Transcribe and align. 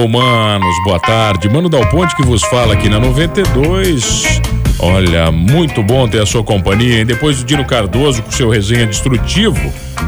Hello, 0.00 0.08
manos, 0.08 0.82
boa 0.82 0.98
tarde. 0.98 1.46
Mano 1.50 1.68
Dal 1.68 1.86
Ponte 1.90 2.16
que 2.16 2.22
vos 2.22 2.42
fala 2.44 2.72
aqui 2.72 2.88
na 2.88 2.98
92. 2.98 4.40
Olha, 4.78 5.30
muito 5.30 5.82
bom 5.82 6.08
ter 6.08 6.22
a 6.22 6.24
sua 6.24 6.42
companhia. 6.42 7.00
E 7.00 7.04
depois 7.04 7.36
do 7.36 7.44
Dino 7.44 7.66
Cardoso 7.66 8.22
com 8.22 8.30
seu 8.30 8.48
resenha 8.48 8.86
destrutivo, 8.86 9.60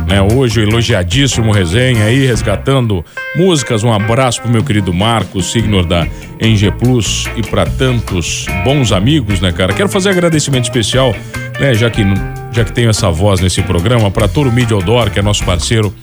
né? 0.09 0.23
Hoje 0.23 0.61
o 0.61 0.63
elogiadíssimo 0.63 1.53
resenha 1.53 2.07
aí, 2.07 2.27
resgatando 2.27 3.05
músicas. 3.37 3.85
Um 3.85 3.93
abraço 3.93 4.41
pro 4.41 4.51
meu 4.51 4.65
querido 4.65 4.95
Marcos, 4.95 5.53
signo 5.53 5.85
da 5.85 6.07
NG 6.41 6.71
Plus 6.71 7.29
e 7.37 7.43
para 7.43 7.67
tantos 7.67 8.47
bons 8.65 8.93
amigos, 8.93 9.43
né, 9.43 9.53
cara? 9.53 9.75
Quero 9.75 9.91
fazer 9.91 10.09
agradecimento 10.09 10.65
especial, 10.65 11.15
né, 11.61 11.75
já 11.75 11.91
que 11.91 12.03
já 12.51 12.65
que 12.65 12.73
tenho 12.73 12.89
essa 12.89 13.11
voz 13.11 13.41
nesse 13.41 13.61
programa, 13.61 14.11
para 14.11 14.27
Toro 14.27 14.51
Media 14.51 14.75
Outdoor, 14.75 15.11
que 15.11 15.19
é 15.19 15.23
nosso 15.23 15.45
parceiro 15.45 15.95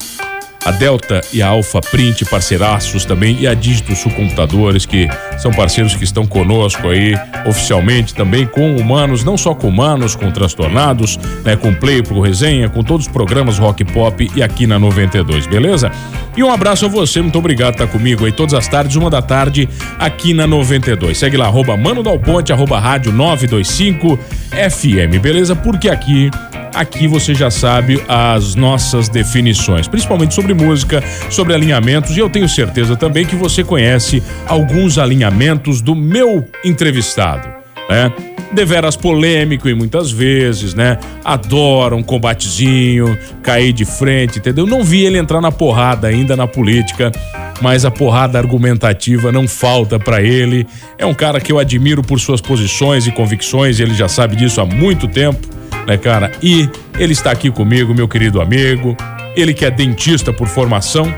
a 0.64 0.70
Delta 0.70 1.20
e 1.32 1.40
a 1.40 1.48
Alfa 1.48 1.80
Print, 1.80 2.24
parceiraços 2.26 3.04
também, 3.04 3.36
e 3.40 3.46
a 3.46 3.54
Dígito 3.54 3.94
Sul 3.96 4.12
Computadores, 4.12 4.84
que 4.84 5.08
são 5.38 5.50
parceiros 5.50 5.94
que 5.94 6.04
estão 6.04 6.26
conosco 6.26 6.88
aí 6.88 7.14
oficialmente 7.46 8.14
também 8.14 8.46
com 8.46 8.76
humanos, 8.76 9.24
não 9.24 9.36
só 9.36 9.54
com 9.54 9.68
humanos, 9.68 10.14
com 10.14 10.30
transtornados, 10.30 11.18
né, 11.44 11.56
com 11.56 11.74
Play 11.74 12.02
Pro 12.02 12.20
Resenha, 12.20 12.68
com 12.68 12.82
todos 12.82 13.06
os 13.06 13.12
programas 13.12 13.58
Rock 13.58 13.84
Pop 13.84 14.30
e 14.34 14.42
aqui 14.42 14.66
na 14.66 14.78
92, 14.78 15.46
beleza? 15.46 15.90
E 16.36 16.42
um 16.42 16.52
abraço 16.52 16.86
a 16.86 16.88
você, 16.88 17.20
muito 17.20 17.38
obrigado 17.38 17.76
por 17.76 17.84
estar 17.84 17.98
comigo 17.98 18.24
aí 18.24 18.32
todas 18.32 18.54
as 18.54 18.68
tardes, 18.68 18.96
uma 18.96 19.10
da 19.10 19.22
tarde, 19.22 19.68
aqui 19.98 20.32
na 20.32 20.46
92. 20.46 21.18
Segue 21.18 21.36
lá, 21.36 21.46
arroba 21.46 21.76
Mano 21.76 22.02
Dal 22.02 22.18
Ponte, 22.18 22.52
arroba 22.52 22.78
rádio 22.78 23.12
925 23.12 24.18
FM, 24.50 25.20
beleza? 25.20 25.56
Porque 25.56 25.88
aqui 25.88 26.30
Aqui 26.74 27.06
você 27.08 27.34
já 27.34 27.50
sabe 27.50 28.02
as 28.08 28.54
nossas 28.54 29.08
definições, 29.08 29.88
principalmente 29.88 30.34
sobre 30.34 30.54
música, 30.54 31.02
sobre 31.28 31.52
alinhamentos, 31.52 32.16
e 32.16 32.20
eu 32.20 32.30
tenho 32.30 32.48
certeza 32.48 32.96
também 32.96 33.26
que 33.26 33.34
você 33.34 33.64
conhece 33.64 34.22
alguns 34.46 34.96
alinhamentos 34.96 35.80
do 35.80 35.94
meu 35.94 36.46
entrevistado, 36.64 37.48
né? 37.88 38.12
Deveras 38.52 38.96
polêmico 38.96 39.68
e 39.68 39.74
muitas 39.74 40.10
vezes, 40.10 40.74
né? 40.74 40.98
Adora 41.24 41.94
um 41.94 42.02
combatezinho, 42.02 43.16
cair 43.42 43.72
de 43.72 43.84
frente, 43.84 44.38
entendeu? 44.38 44.66
Não 44.66 44.82
vi 44.82 45.04
ele 45.04 45.18
entrar 45.18 45.40
na 45.40 45.52
porrada 45.52 46.08
ainda 46.08 46.36
na 46.36 46.46
política, 46.46 47.12
mas 47.60 47.84
a 47.84 47.90
porrada 47.90 48.38
argumentativa 48.38 49.30
não 49.30 49.46
falta 49.46 49.98
para 49.98 50.22
ele. 50.22 50.66
É 50.98 51.06
um 51.06 51.14
cara 51.14 51.40
que 51.40 51.52
eu 51.52 51.58
admiro 51.58 52.02
por 52.02 52.18
suas 52.18 52.40
posições 52.40 53.06
e 53.06 53.12
convicções, 53.12 53.78
ele 53.78 53.94
já 53.94 54.08
sabe 54.08 54.34
disso 54.34 54.60
há 54.60 54.66
muito 54.66 55.06
tempo 55.06 55.59
né, 55.86 55.96
cara? 55.96 56.30
E 56.42 56.68
ele 56.98 57.12
está 57.12 57.30
aqui 57.30 57.50
comigo, 57.50 57.94
meu 57.94 58.08
querido 58.08 58.40
amigo. 58.40 58.96
Ele 59.36 59.54
que 59.54 59.64
é 59.64 59.70
dentista 59.70 60.32
por 60.32 60.48
formação, 60.48 61.12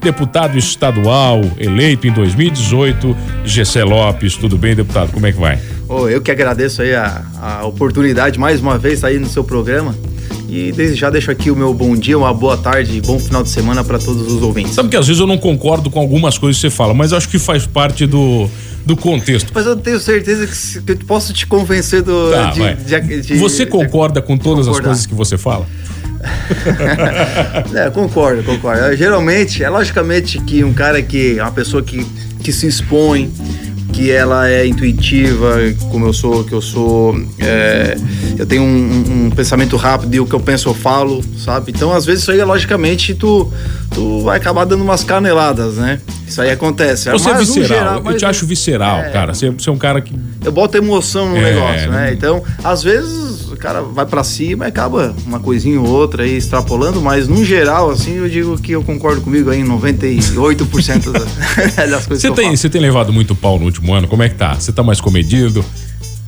deputado 0.00 0.56
estadual, 0.58 1.40
eleito 1.58 2.06
em 2.06 2.12
2018, 2.12 3.16
Gessé 3.44 3.84
Lopes. 3.84 4.36
Tudo 4.36 4.56
bem, 4.56 4.74
deputado? 4.74 5.12
Como 5.12 5.26
é 5.26 5.32
que 5.32 5.40
vai? 5.40 5.58
Oh, 5.88 6.08
eu 6.08 6.20
que 6.20 6.30
agradeço 6.30 6.82
aí 6.82 6.94
a, 6.94 7.22
a 7.40 7.66
oportunidade 7.66 8.38
mais 8.38 8.60
uma 8.60 8.76
vez 8.76 9.02
aí 9.04 9.18
no 9.18 9.26
seu 9.26 9.42
programa. 9.42 9.94
E 10.48 10.72
desde 10.72 10.96
já 10.96 11.10
deixo 11.10 11.30
aqui 11.30 11.50
o 11.50 11.56
meu 11.56 11.74
bom 11.74 11.94
dia, 11.94 12.16
uma 12.16 12.32
boa 12.32 12.56
tarde, 12.56 13.02
bom 13.02 13.18
final 13.18 13.42
de 13.42 13.50
semana 13.50 13.84
para 13.84 13.98
todos 13.98 14.32
os 14.32 14.42
ouvintes. 14.42 14.72
Sabe 14.72 14.88
que 14.88 14.96
às 14.96 15.06
vezes 15.06 15.20
eu 15.20 15.26
não 15.26 15.36
concordo 15.36 15.90
com 15.90 16.00
algumas 16.00 16.38
coisas 16.38 16.56
que 16.56 16.68
você 16.68 16.74
fala, 16.74 16.94
mas 16.94 17.12
acho 17.12 17.28
que 17.28 17.38
faz 17.38 17.66
parte 17.66 18.06
do, 18.06 18.48
do 18.86 18.96
contexto. 18.96 19.52
Mas 19.54 19.66
eu 19.66 19.76
tenho 19.76 20.00
certeza 20.00 20.46
que, 20.46 20.82
que 20.82 20.92
eu 20.92 21.06
posso 21.06 21.34
te 21.34 21.46
convencer 21.46 22.00
do. 22.00 22.30
Tá, 22.30 22.50
de, 22.50 23.00
de, 23.00 23.20
de, 23.20 23.34
você 23.34 23.66
concorda 23.66 24.22
com 24.22 24.38
todas 24.38 24.64
concordar. 24.64 24.92
as 24.92 24.96
coisas 24.96 25.06
que 25.06 25.14
você 25.14 25.36
fala? 25.36 25.66
é, 27.74 27.90
concordo, 27.90 28.42
concordo. 28.42 28.96
Geralmente, 28.96 29.62
é 29.62 29.68
logicamente 29.68 30.40
que 30.40 30.64
um 30.64 30.72
cara 30.72 31.02
que. 31.02 31.34
uma 31.38 31.52
pessoa 31.52 31.82
que, 31.82 32.02
que 32.42 32.52
se 32.52 32.66
expõe, 32.66 33.30
que 33.98 34.12
ela 34.12 34.48
é 34.48 34.64
intuitiva, 34.64 35.56
como 35.90 36.06
eu 36.06 36.12
sou, 36.12 36.44
que 36.44 36.52
eu 36.52 36.62
sou. 36.62 37.20
É, 37.36 37.96
eu 38.38 38.46
tenho 38.46 38.62
um, 38.62 39.26
um, 39.26 39.30
pensamento 39.30 39.76
rápido 39.76 40.14
e 40.14 40.20
o 40.20 40.26
que 40.26 40.34
eu 40.36 40.38
penso 40.38 40.68
eu 40.68 40.74
falo, 40.74 41.20
sabe? 41.36 41.72
Então, 41.74 41.92
às 41.92 42.06
vezes, 42.06 42.22
isso 42.22 42.30
aí, 42.30 42.40
logicamente, 42.44 43.12
tu, 43.12 43.52
tu 43.92 44.20
vai 44.20 44.36
acabar 44.36 44.64
dando 44.64 44.84
umas 44.84 45.02
caneladas, 45.02 45.78
né? 45.78 46.00
Isso 46.28 46.40
aí 46.40 46.48
acontece. 46.48 47.10
Você 47.10 47.28
é 47.28 47.32
mas, 47.32 47.42
é 47.42 47.44
visceral, 47.44 47.66
geral, 47.66 48.02
eu 48.06 48.16
te 48.16 48.24
acho 48.24 48.46
visceral, 48.46 49.00
é, 49.00 49.10
cara. 49.10 49.34
Você, 49.34 49.50
você, 49.50 49.68
é 49.68 49.72
um 49.72 49.78
cara 49.78 50.00
que. 50.00 50.14
Eu 50.44 50.52
boto 50.52 50.76
emoção 50.76 51.30
no 51.30 51.36
é, 51.36 51.52
negócio, 51.52 51.90
né? 51.90 52.12
Então, 52.12 52.44
às 52.62 52.84
vezes, 52.84 53.27
cara 53.58 53.82
vai 53.82 54.06
para 54.06 54.24
cima 54.24 54.64
e 54.64 54.68
acaba 54.68 55.14
uma 55.26 55.40
coisinha 55.40 55.80
ou 55.80 55.86
outra 55.86 56.22
aí 56.22 56.36
extrapolando, 56.36 57.00
mas 57.00 57.28
no 57.28 57.44
geral, 57.44 57.90
assim, 57.90 58.14
eu 58.14 58.28
digo 58.28 58.58
que 58.58 58.72
eu 58.72 58.82
concordo 58.82 59.20
comigo 59.20 59.50
aí 59.50 59.60
em 59.60 59.66
98% 59.66 61.10
das 61.90 62.06
coisas 62.06 62.22
você 62.22 62.30
que 62.30 62.36
tem, 62.36 62.56
Você 62.56 62.70
tem 62.70 62.80
levado 62.80 63.12
muito 63.12 63.34
pau 63.34 63.58
no 63.58 63.66
último 63.66 63.92
ano? 63.92 64.08
Como 64.08 64.22
é 64.22 64.28
que 64.28 64.36
tá? 64.36 64.54
Você 64.54 64.72
tá 64.72 64.82
mais 64.82 65.00
comedido? 65.00 65.64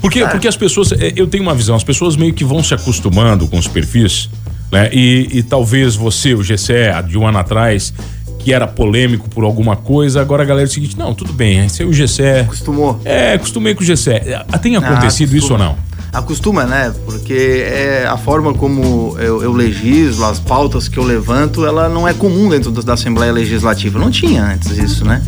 Porque, 0.00 0.26
porque 0.26 0.48
as 0.48 0.56
pessoas, 0.56 0.92
é, 0.92 1.12
eu 1.14 1.26
tenho 1.26 1.42
uma 1.42 1.54
visão, 1.54 1.76
as 1.76 1.84
pessoas 1.84 2.16
meio 2.16 2.32
que 2.32 2.44
vão 2.44 2.62
se 2.62 2.74
acostumando 2.74 3.46
com 3.46 3.58
os 3.58 3.68
perfis, 3.68 4.30
né? 4.72 4.88
E, 4.92 5.28
e 5.32 5.42
talvez 5.42 5.94
você, 5.94 6.34
o 6.34 6.42
GCE, 6.42 7.06
de 7.06 7.18
um 7.18 7.26
ano 7.26 7.38
atrás, 7.38 7.92
que 8.38 8.52
era 8.52 8.66
polêmico 8.66 9.28
por 9.28 9.44
alguma 9.44 9.76
coisa, 9.76 10.20
agora 10.20 10.42
a 10.42 10.46
galera 10.46 10.66
é 10.66 10.70
o 10.70 10.72
seguinte, 10.72 10.96
não, 10.96 11.14
tudo 11.14 11.32
bem, 11.32 11.66
esse 11.66 11.82
é 11.82 11.86
o 11.86 11.90
GCE. 11.90 12.40
Acostumou. 12.44 13.00
É, 13.04 13.34
acostumei 13.34 13.74
com 13.74 13.82
o 13.82 13.86
GCE. 13.86 14.20
Tem 14.62 14.76
acontecido 14.76 15.34
ah, 15.34 15.38
isso 15.38 15.52
ou 15.52 15.58
não? 15.58 15.76
Acostuma, 16.12 16.64
né? 16.64 16.92
Porque 17.04 17.64
é 17.64 18.06
a 18.08 18.16
forma 18.16 18.52
como 18.52 19.16
eu, 19.18 19.42
eu, 19.42 19.52
legislo, 19.52 20.24
as 20.24 20.40
pautas 20.40 20.88
que 20.88 20.98
eu 20.98 21.04
levanto, 21.04 21.64
ela 21.64 21.88
não 21.88 22.06
é 22.06 22.12
comum 22.12 22.48
dentro 22.48 22.70
da 22.70 22.94
Assembleia 22.94 23.32
Legislativa. 23.32 23.98
Não 23.98 24.10
tinha 24.10 24.44
antes 24.44 24.76
isso, 24.76 25.04
né? 25.04 25.22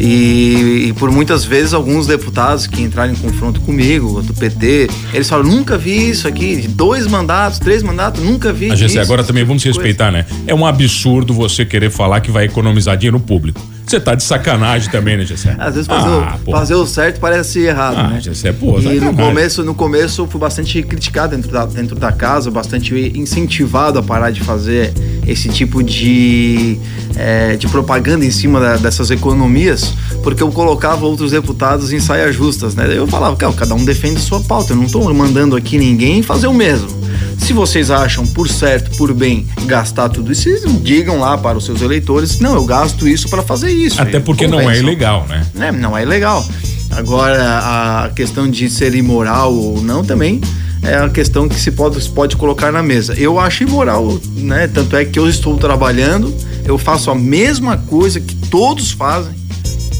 E, 0.00 0.86
e, 0.88 0.92
por 0.94 1.10
muitas 1.10 1.44
vezes 1.44 1.72
alguns 1.72 2.06
deputados 2.06 2.66
que 2.66 2.82
entraram 2.82 3.12
em 3.12 3.16
confronto 3.16 3.60
comigo, 3.60 4.20
do 4.22 4.34
PT, 4.34 4.88
eles 5.12 5.28
falam, 5.28 5.46
nunca 5.46 5.78
vi 5.78 6.10
isso 6.10 6.26
aqui, 6.26 6.56
de 6.56 6.68
dois 6.68 7.06
mandatos, 7.06 7.58
três 7.58 7.82
mandatos, 7.82 8.22
nunca 8.22 8.52
vi 8.52 8.70
a 8.70 8.74
isso. 8.74 8.98
Agora 8.98 9.22
também 9.22 9.44
vamos 9.44 9.62
se 9.62 9.68
respeitar, 9.68 10.10
né? 10.10 10.26
É 10.46 10.54
um 10.54 10.66
absurdo 10.66 11.32
você 11.32 11.64
querer 11.64 11.90
falar 11.90 12.20
que 12.20 12.30
vai 12.30 12.44
economizar 12.46 12.96
dinheiro 12.96 13.20
público. 13.20 13.60
Você 13.86 14.00
tá 14.00 14.14
de 14.14 14.22
sacanagem 14.22 14.90
também, 14.90 15.16
né, 15.16 15.24
Gessé? 15.24 15.54
Às 15.58 15.74
vezes 15.74 15.86
fazer, 15.86 16.08
ah, 16.08 16.38
o, 16.46 16.50
fazer 16.50 16.74
o 16.74 16.86
certo 16.86 17.20
parece 17.20 17.60
errado, 17.60 17.96
ah, 17.98 18.08
né? 18.08 18.20
Gessé, 18.20 18.52
pô, 18.52 18.78
E 18.80 18.98
no 18.98 19.14
começo, 19.14 19.62
no 19.62 19.74
começo 19.74 20.22
eu 20.22 20.26
fui 20.26 20.40
bastante 20.40 20.82
criticado 20.82 21.36
dentro 21.36 21.50
da, 21.50 21.66
dentro 21.66 21.94
da 21.94 22.10
casa, 22.10 22.50
bastante 22.50 22.94
incentivado 23.14 23.98
a 23.98 24.02
parar 24.02 24.30
de 24.30 24.40
fazer 24.40 24.92
esse 25.26 25.48
tipo 25.50 25.82
de, 25.82 26.78
é, 27.16 27.56
de 27.56 27.68
propaganda 27.68 28.24
em 28.24 28.30
cima 28.30 28.58
da, 28.58 28.76
dessas 28.76 29.10
economias, 29.10 29.94
porque 30.22 30.42
eu 30.42 30.50
colocava 30.50 31.04
outros 31.04 31.32
deputados 31.32 31.92
em 31.92 32.00
saias 32.00 32.34
justas, 32.34 32.74
né? 32.74 32.88
Eu 32.90 33.06
falava, 33.06 33.36
cada 33.36 33.74
um 33.74 33.84
defende 33.84 34.18
sua 34.20 34.40
pauta, 34.40 34.72
eu 34.72 34.76
não 34.76 34.86
tô 34.86 35.12
mandando 35.12 35.56
aqui 35.56 35.76
ninguém 35.76 36.22
fazer 36.22 36.46
o 36.46 36.54
mesmo. 36.54 37.03
Se 37.38 37.52
vocês 37.52 37.90
acham 37.90 38.26
por 38.26 38.48
certo, 38.48 38.96
por 38.96 39.12
bem, 39.12 39.46
gastar 39.66 40.08
tudo 40.08 40.32
isso, 40.32 40.48
digam 40.82 41.18
lá 41.20 41.36
para 41.36 41.58
os 41.58 41.64
seus 41.64 41.82
eleitores: 41.82 42.38
não, 42.40 42.54
eu 42.54 42.64
gasto 42.64 43.06
isso 43.08 43.28
para 43.28 43.42
fazer 43.42 43.70
isso. 43.70 44.00
Até 44.00 44.20
porque 44.20 44.46
não 44.46 44.60
é 44.70 44.78
ilegal, 44.78 45.26
né? 45.28 45.46
É, 45.58 45.72
não 45.72 45.96
é 45.96 46.02
ilegal. 46.02 46.44
Agora, 46.90 48.04
a 48.04 48.10
questão 48.10 48.48
de 48.48 48.70
ser 48.70 48.94
imoral 48.94 49.52
ou 49.52 49.82
não 49.82 50.04
também 50.04 50.40
é 50.82 50.96
a 50.96 51.08
questão 51.08 51.48
que 51.48 51.58
se 51.58 51.72
pode, 51.72 52.08
pode 52.10 52.36
colocar 52.36 52.70
na 52.70 52.82
mesa. 52.82 53.14
Eu 53.14 53.40
acho 53.40 53.64
imoral, 53.64 54.20
né? 54.36 54.68
Tanto 54.68 54.96
é 54.96 55.04
que 55.04 55.18
eu 55.18 55.28
estou 55.28 55.56
trabalhando, 55.56 56.32
eu 56.64 56.78
faço 56.78 57.10
a 57.10 57.14
mesma 57.14 57.76
coisa 57.76 58.20
que 58.20 58.34
todos 58.48 58.92
fazem. 58.92 59.32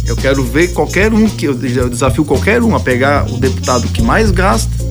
Eu 0.06 0.14
quero 0.14 0.44
ver 0.44 0.68
qualquer 0.68 1.12
um 1.12 1.26
que 1.28 1.46
eu 1.46 1.54
desafio 1.54 2.24
qualquer 2.24 2.62
um 2.62 2.76
a 2.76 2.80
pegar 2.80 3.26
o 3.30 3.38
deputado 3.38 3.88
que 3.88 4.02
mais 4.02 4.30
gasta 4.30 4.83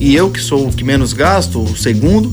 e 0.00 0.16
eu 0.16 0.30
que 0.30 0.40
sou 0.40 0.68
o 0.68 0.72
que 0.72 0.82
menos 0.82 1.12
gasto, 1.12 1.60
o 1.60 1.76
segundo, 1.76 2.30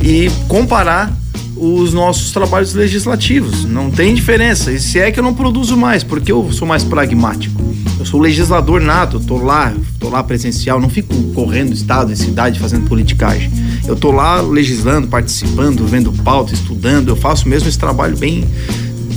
e 0.00 0.30
comparar 0.48 1.12
os 1.56 1.92
nossos 1.92 2.30
trabalhos 2.30 2.74
legislativos. 2.74 3.64
Não 3.64 3.90
tem 3.90 4.14
diferença. 4.14 4.70
E 4.70 4.78
se 4.78 4.98
é 4.98 5.10
que 5.10 5.18
eu 5.18 5.24
não 5.24 5.34
produzo 5.34 5.76
mais, 5.76 6.04
porque 6.04 6.30
eu 6.30 6.50
sou 6.52 6.68
mais 6.68 6.84
pragmático. 6.84 7.60
Eu 7.98 8.04
sou 8.04 8.20
legislador 8.20 8.80
nato, 8.80 9.18
tô 9.18 9.38
lá, 9.38 9.72
tô 9.98 10.08
lá 10.08 10.22
presencial, 10.22 10.78
não 10.78 10.88
fico 10.88 11.14
correndo 11.32 11.72
estado 11.72 12.12
e 12.12 12.16
cidade 12.16 12.60
fazendo 12.60 12.86
politicagem. 12.86 13.50
Eu 13.86 13.96
tô 13.96 14.12
lá 14.12 14.40
legislando, 14.40 15.08
participando, 15.08 15.86
vendo 15.86 16.12
pauta, 16.12 16.52
estudando. 16.52 17.08
Eu 17.08 17.16
faço 17.16 17.48
mesmo 17.48 17.68
esse 17.68 17.78
trabalho 17.78 18.16
bem 18.16 18.44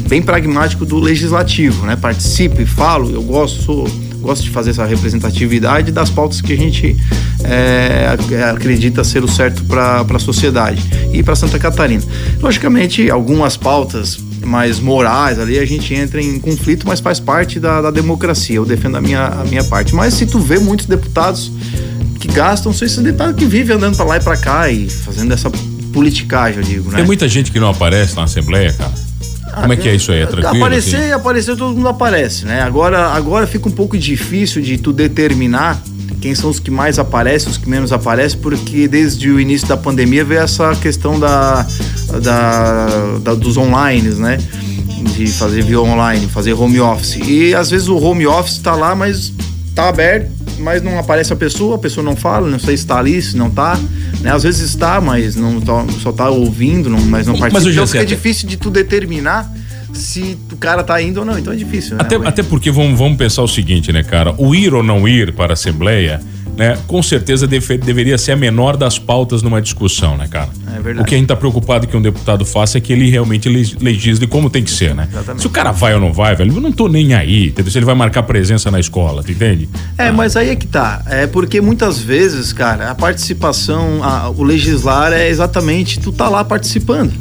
bem 0.08 0.24
pragmático 0.24 0.88
do 0.88 0.98
legislativo, 0.98 1.86
né? 1.86 1.96
Participo 1.96 2.60
e 2.60 2.66
falo, 2.66 3.12
eu 3.12 3.22
gosto, 3.22 3.62
sou 3.62 3.88
gosto 4.20 4.44
de 4.44 4.50
fazer 4.50 4.72
essa 4.72 4.86
representatividade 4.86 5.92
das 5.92 6.10
pautas 6.10 6.42
que 6.42 6.54
a 6.54 6.58
gente 6.58 6.96
é, 7.44 8.16
acredita 8.52 9.04
ser 9.04 9.24
o 9.24 9.28
certo 9.28 9.64
para 9.64 10.02
a 10.02 10.20
sociedade 10.20 10.84
e 11.14 11.24
para 11.24 11.36
Santa 11.36 11.58
Catarina. 11.58 12.04
Logicamente, 12.42 13.10
algumas 13.10 13.58
pautas 13.58 14.20
mais 14.46 14.80
morais 14.80 15.38
ali 15.40 15.60
a 15.60 15.66
gente 15.66 15.94
entra 15.94 16.22
em 16.22 16.40
conflito, 16.40 16.88
mas 16.88 17.00
faz 17.00 17.20
parte 17.20 17.60
da, 17.60 17.82
da 17.82 17.92
democracia. 17.92 18.56
Eu 18.56 18.66
defendo 18.66 18.98
a 18.98 19.02
minha, 19.02 19.26
a 19.26 19.44
minha 19.46 19.64
parte. 19.64 19.94
Mas 19.94 20.14
se 20.14 20.26
tu 20.26 20.40
vê 20.40 20.60
muitos 20.60 20.86
deputados 20.86 21.52
que 22.20 22.28
gastam, 22.28 22.74
são 22.74 22.86
esses 22.86 22.98
deputados 23.00 23.36
que 23.36 23.46
vivem 23.46 23.76
andando 23.76 23.96
para 23.96 24.06
lá 24.06 24.18
e 24.18 24.20
para 24.20 24.38
cá 24.38 24.70
e 24.70 24.90
fazendo 24.90 25.34
essa 25.34 25.50
politicagem, 25.94 26.62
eu 26.62 26.64
digo, 26.64 26.92
né? 26.92 26.98
Tem 26.98 27.06
muita 27.06 27.28
gente 27.28 27.52
que 27.52 27.60
não 27.60 27.70
aparece 27.70 28.16
na 28.16 28.24
Assembleia, 28.24 28.74
cara. 28.74 29.09
Como 29.54 29.74
é 29.74 29.76
que 29.76 29.90
é 29.90 29.96
isso 29.96 30.12
aí? 30.12 30.20
É 30.20 30.26
tranquilo? 30.26 30.64
Aparecer, 30.64 30.96
assim? 30.96 31.12
aparecer, 31.12 31.56
todo 31.56 31.76
mundo 31.76 31.88
aparece, 31.88 32.46
né? 32.46 32.62
Agora, 32.62 33.10
agora 33.10 33.48
fica 33.48 33.68
um 33.68 33.72
pouco 33.72 33.98
difícil 33.98 34.62
de 34.62 34.78
tu 34.78 34.94
determinar 34.94 35.82
quem 36.22 36.36
são 36.36 36.50
os 36.50 36.60
que 36.60 36.70
mais 36.70 37.00
aparecem, 37.00 37.50
os 37.50 37.58
que 37.58 37.70
menos 37.70 37.92
aparecem, 37.92 38.40
porque 38.40 38.88
desde 38.88 39.30
o 39.30 39.40
início 39.40 39.68
da 39.68 39.78
pandemia 39.78 40.24
veio 40.24 40.42
essa 40.42 40.76
questão 40.76 41.20
da, 41.20 41.66
da, 42.22 43.18
da 43.22 43.34
dos 43.34 43.58
online, 43.58 44.10
né? 44.16 44.38
De 45.16 45.28
fazer 45.28 45.64
via 45.64 45.80
online, 45.80 46.28
fazer 46.28 46.54
home 46.54 46.80
office. 46.80 47.20
E 47.26 47.56
às 47.56 47.70
vezes 47.70 47.88
o 47.88 47.98
home 47.98 48.28
office 48.28 48.58
está 48.58 48.76
lá, 48.76 48.94
mas 48.96 49.32
tá 49.80 49.88
aberto, 49.88 50.30
mas 50.60 50.82
não 50.82 51.00
aparece 51.00 51.32
a 51.32 51.36
pessoa, 51.36 51.76
a 51.76 51.80
pessoa 51.80 52.04
não 52.04 52.16
fala, 52.16 52.50
não 52.50 52.60
sei 52.60 52.76
se 52.76 52.84
está 52.84 53.00
ali, 53.00 53.22
se 53.22 53.38
não 53.38 53.48
está. 53.48 53.80
Né? 54.20 54.32
Às 54.32 54.44
vezes 54.44 54.62
está, 54.62 55.00
mas 55.00 55.36
não 55.36 55.62
tá, 55.62 55.86
só 56.02 56.10
está 56.10 56.30
ouvindo, 56.30 56.90
não, 56.90 57.00
mas 57.00 57.26
não 57.26 57.38
participa. 57.38 57.66
Mas 57.66 57.74
então 57.74 57.88
fica 57.88 58.06
difícil 58.06 58.48
de 58.48 58.58
tu 58.58 58.70
determinar 58.70 59.50
se 59.94 60.38
o 60.52 60.58
cara 60.58 60.84
tá 60.84 61.02
indo 61.02 61.22
ou 61.22 61.26
não. 61.26 61.40
Então 61.40 61.54
é 61.54 61.56
difícil, 61.56 61.96
né? 61.96 62.02
Até, 62.02 62.16
até 62.16 62.44
porque 62.44 62.70
vamos, 62.70 63.00
vamos 63.00 63.18
pensar 63.18 63.42
o 63.42 63.48
seguinte, 63.48 63.92
né, 63.94 64.04
cara? 64.04 64.36
O 64.38 64.54
ir 64.54 64.74
ou 64.74 64.84
não 64.84 65.08
ir 65.08 65.34
para 65.34 65.54
a 65.54 65.56
Assembleia 65.56 66.20
né, 66.60 66.78
com 66.88 67.02
certeza 67.02 67.48
deve, 67.48 67.78
deveria 67.78 68.18
ser 68.18 68.34
a 68.34 68.36
menor 68.36 68.76
das 68.76 69.00
pautas 69.00 69.42
numa 69.42 69.62
discussão, 69.62 70.18
né, 70.18 70.28
cara? 70.30 70.50
É 70.80 70.82
verdade. 70.82 71.04
O 71.04 71.06
que 71.06 71.16
a 71.16 71.18
gente 71.18 71.28
tá 71.28 71.36
preocupado 71.36 71.88
que 71.88 71.96
um 71.96 72.02
deputado 72.02 72.46
faça 72.46 72.78
é 72.78 72.82
que 72.82 72.94
ele 72.94 73.10
realmente 73.10 73.50
legisle 73.50 74.26
como 74.28 74.50
tem 74.50 74.64
que 74.64 74.72
ser, 74.72 74.96
né? 74.96 75.08
Exatamente. 75.12 75.42
Se 75.42 75.48
o 75.48 75.50
cara 75.50 75.72
vai 75.72 75.94
ou 75.94 76.00
não 76.00 76.14
vai, 76.14 76.36
velho, 76.36 76.54
eu 76.54 76.62
não 76.62 76.72
tô 76.72 76.88
nem 76.88 77.14
aí, 77.14 77.48
entendeu? 77.48 77.72
Se 77.72 77.78
ele 77.78 77.86
vai 77.86 77.96
marcar 77.96 78.24
presença 78.24 78.72
na 78.72 78.80
escola, 78.80 79.22
tu 79.22 79.32
entende? 79.32 79.68
É, 79.98 80.08
ah. 80.08 80.14
mas 80.14 80.38
aí 80.38 80.50
é 80.50 80.56
que 80.56 80.68
tá. 80.68 81.04
É 81.08 81.28
porque 81.28 81.60
muitas 81.60 82.00
vezes, 82.00 82.54
cara, 82.54 82.90
a 82.90 82.96
participação, 82.96 84.04
a, 84.04 84.30
o 84.30 84.44
legislar 84.44 85.12
é 85.12 85.28
exatamente 85.28 86.00
tu 86.00 86.12
tá 86.12 86.30
lá 86.30 86.44
participando. 86.44 87.14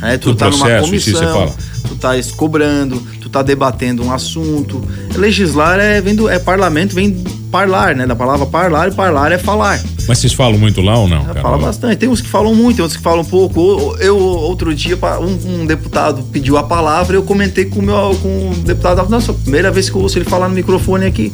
Né? 0.00 0.18
Tu 0.18 0.30
Do 0.30 0.36
tá 0.36 0.48
processo, 0.48 0.68
numa 0.68 0.80
comissão, 0.80 1.54
tu 1.88 1.96
tá 1.96 2.10
cobrando, 2.36 3.00
tu 3.20 3.28
tá 3.28 3.42
debatendo 3.42 4.04
um 4.04 4.12
assunto. 4.12 4.86
Legislar 5.14 5.78
é, 5.78 6.00
vem 6.00 6.14
do, 6.14 6.28
é 6.28 6.38
parlamento, 6.38 6.94
vem 6.94 7.10
parlar, 7.54 7.94
né? 7.94 8.04
Da 8.04 8.16
palavra 8.16 8.44
parlar, 8.46 8.88
e 8.88 8.90
parlar 8.90 9.30
é 9.30 9.38
falar. 9.38 9.80
Mas 10.08 10.18
vocês 10.18 10.32
falam 10.32 10.58
muito 10.58 10.80
lá 10.80 10.98
ou 10.98 11.06
não? 11.06 11.24
Fala 11.24 11.56
bastante. 11.56 11.96
Tem 11.98 12.08
uns 12.08 12.20
que 12.20 12.28
falam 12.28 12.52
muito, 12.52 12.82
outros 12.82 12.96
que 12.96 13.02
falam 13.02 13.24
pouco. 13.24 13.96
Eu, 14.00 14.18
outro 14.18 14.74
dia, 14.74 14.98
um, 15.20 15.60
um 15.62 15.66
deputado 15.66 16.24
pediu 16.32 16.58
a 16.58 16.64
palavra, 16.64 17.16
eu 17.16 17.22
comentei 17.22 17.66
com 17.66 17.78
o 17.78 17.82
meu 17.82 18.18
com 18.20 18.50
o 18.50 18.54
deputado. 18.64 19.08
Nossa, 19.08 19.32
primeira 19.32 19.70
vez 19.70 19.88
que 19.88 19.96
eu 19.96 20.02
ouço 20.02 20.18
ele 20.18 20.24
falar 20.24 20.48
no 20.48 20.54
microfone 20.56 21.06
aqui. 21.06 21.32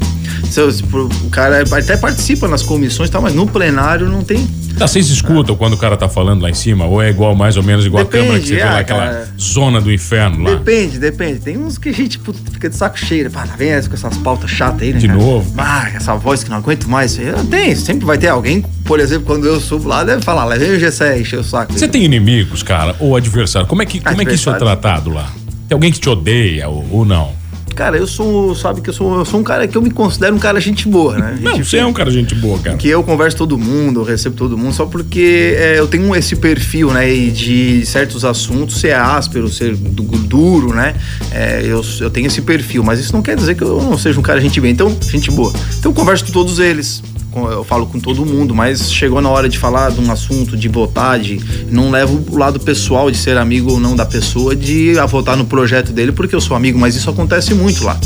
O 1.24 1.30
cara 1.30 1.62
até 1.62 1.96
participa 1.96 2.48
nas 2.48 2.62
comissões, 2.62 3.10
tá, 3.10 3.20
mas 3.20 3.34
no 3.34 3.46
plenário 3.46 4.08
não 4.08 4.22
tem 4.22 4.46
Tá, 4.80 4.86
vocês 4.86 5.10
escutam 5.10 5.54
quando 5.56 5.74
o 5.74 5.76
cara 5.76 5.94
tá 5.94 6.08
falando 6.08 6.40
lá 6.40 6.48
em 6.48 6.54
cima? 6.54 6.86
Ou 6.86 7.02
é 7.02 7.10
igual, 7.10 7.34
mais 7.34 7.58
ou 7.58 7.62
menos 7.62 7.84
igual 7.84 8.02
depende, 8.02 8.22
a 8.22 8.26
câmera 8.26 8.40
que 8.40 8.48
você 8.48 8.54
é, 8.54 8.56
vê 8.56 8.64
lá, 8.64 8.78
aquela 8.78 9.06
cara, 9.06 9.28
zona 9.38 9.78
do 9.78 9.92
inferno 9.92 10.42
lá? 10.42 10.54
Depende, 10.54 10.98
depende. 10.98 11.40
Tem 11.40 11.58
uns 11.58 11.76
que 11.76 11.90
a 11.90 11.92
gente 11.92 12.18
puta, 12.18 12.38
fica 12.50 12.70
de 12.70 12.76
saco 12.76 12.98
cheio. 12.98 13.24
Né? 13.24 13.30
Pá, 13.30 13.44
lá 13.44 13.56
vem 13.56 13.70
com 13.82 13.94
essas 13.94 14.16
pautas 14.18 14.50
chatas 14.50 14.80
aí, 14.80 14.94
né? 14.94 14.98
De 14.98 15.06
cara? 15.06 15.18
novo? 15.18 15.54
Ah, 15.58 15.90
essa 15.94 16.14
voz 16.14 16.42
que 16.42 16.48
não 16.48 16.56
aguento 16.56 16.88
mais. 16.88 17.18
Tem, 17.50 17.76
sempre 17.76 18.06
vai 18.06 18.16
ter 18.16 18.28
alguém, 18.28 18.64
por 18.86 19.00
exemplo, 19.00 19.26
quando 19.26 19.46
eu 19.46 19.60
subo 19.60 19.86
lá, 19.86 20.02
deve 20.02 20.22
falar, 20.22 20.44
lá 20.44 20.56
vem 20.56 20.70
o 20.70 20.80
Gessé 20.80 21.20
encher 21.20 21.40
o 21.40 21.44
saco. 21.44 21.74
Você 21.74 21.86
tem 21.86 22.02
inimigos, 22.02 22.62
cara, 22.62 22.96
ou 22.98 23.14
adversário? 23.14 23.68
Como 23.68 23.82
é 23.82 23.86
que, 23.86 24.00
como 24.00 24.22
é 24.22 24.24
que 24.24 24.34
isso 24.34 24.48
é 24.48 24.54
tratado 24.54 25.10
lá? 25.10 25.30
Tem 25.68 25.74
alguém 25.74 25.92
que 25.92 26.00
te 26.00 26.08
odeia 26.08 26.68
ou, 26.68 26.86
ou 26.90 27.04
não? 27.04 27.39
Cara, 27.74 27.96
eu 27.96 28.06
sou, 28.06 28.54
sabe 28.54 28.80
que 28.80 28.90
eu 28.90 28.94
sou, 28.94 29.18
eu 29.18 29.24
sou 29.24 29.40
um 29.40 29.42
cara 29.42 29.66
que 29.66 29.76
eu 29.76 29.82
me 29.82 29.90
considero 29.90 30.34
um 30.34 30.38
cara 30.38 30.60
gente 30.60 30.86
boa, 30.88 31.16
né? 31.16 31.36
Gente, 31.36 31.44
não, 31.44 31.64
você 31.64 31.78
é 31.78 31.86
um 31.86 31.92
cara 31.92 32.10
gente 32.10 32.34
boa, 32.34 32.58
cara. 32.58 32.76
Que 32.76 32.88
eu 32.88 33.02
converso 33.02 33.36
todo 33.36 33.56
mundo, 33.56 34.00
eu 34.00 34.04
recebo 34.04 34.36
todo 34.36 34.56
mundo, 34.56 34.74
só 34.74 34.86
porque 34.86 35.54
é, 35.56 35.78
eu 35.78 35.86
tenho 35.86 36.14
esse 36.14 36.36
perfil, 36.36 36.92
né? 36.92 37.06
De 37.30 37.84
certos 37.86 38.24
assuntos 38.24 38.80
ser 38.80 38.94
áspero, 38.94 39.48
ser 39.48 39.74
duro, 39.74 40.74
né? 40.74 40.94
É, 41.32 41.62
eu, 41.64 41.82
eu 42.00 42.10
tenho 42.10 42.26
esse 42.26 42.42
perfil, 42.42 42.82
mas 42.82 43.00
isso 43.00 43.12
não 43.12 43.22
quer 43.22 43.36
dizer 43.36 43.54
que 43.54 43.62
eu 43.62 43.80
não 43.80 43.96
seja 43.96 44.18
um 44.18 44.22
cara 44.22 44.40
gente 44.40 44.60
bem. 44.60 44.72
Então, 44.72 44.96
gente 45.00 45.30
boa. 45.30 45.52
Então 45.78 45.90
eu 45.90 45.94
converso 45.94 46.24
com 46.24 46.32
todos 46.32 46.58
eles 46.58 47.02
eu 47.34 47.64
falo 47.64 47.86
com 47.86 48.00
todo 48.00 48.24
mundo, 48.26 48.54
mas 48.54 48.92
chegou 48.92 49.20
na 49.20 49.28
hora 49.28 49.48
de 49.48 49.58
falar 49.58 49.90
de 49.90 50.00
um 50.00 50.10
assunto, 50.10 50.56
de 50.56 50.68
votar, 50.68 51.18
de 51.18 51.40
não 51.70 51.90
levo 51.90 52.24
o 52.30 52.36
lado 52.36 52.58
pessoal 52.58 53.10
de 53.10 53.16
ser 53.16 53.36
amigo 53.36 53.72
ou 53.72 53.80
não 53.80 53.94
da 53.94 54.04
pessoa, 54.04 54.56
de 54.56 54.98
a 54.98 55.06
votar 55.06 55.36
no 55.36 55.44
projeto 55.44 55.92
dele 55.92 56.12
porque 56.12 56.34
eu 56.34 56.40
sou 56.40 56.56
amigo, 56.56 56.78
mas 56.78 56.96
isso 56.96 57.08
acontece 57.08 57.54
muito 57.54 57.84
lá. 57.84 57.98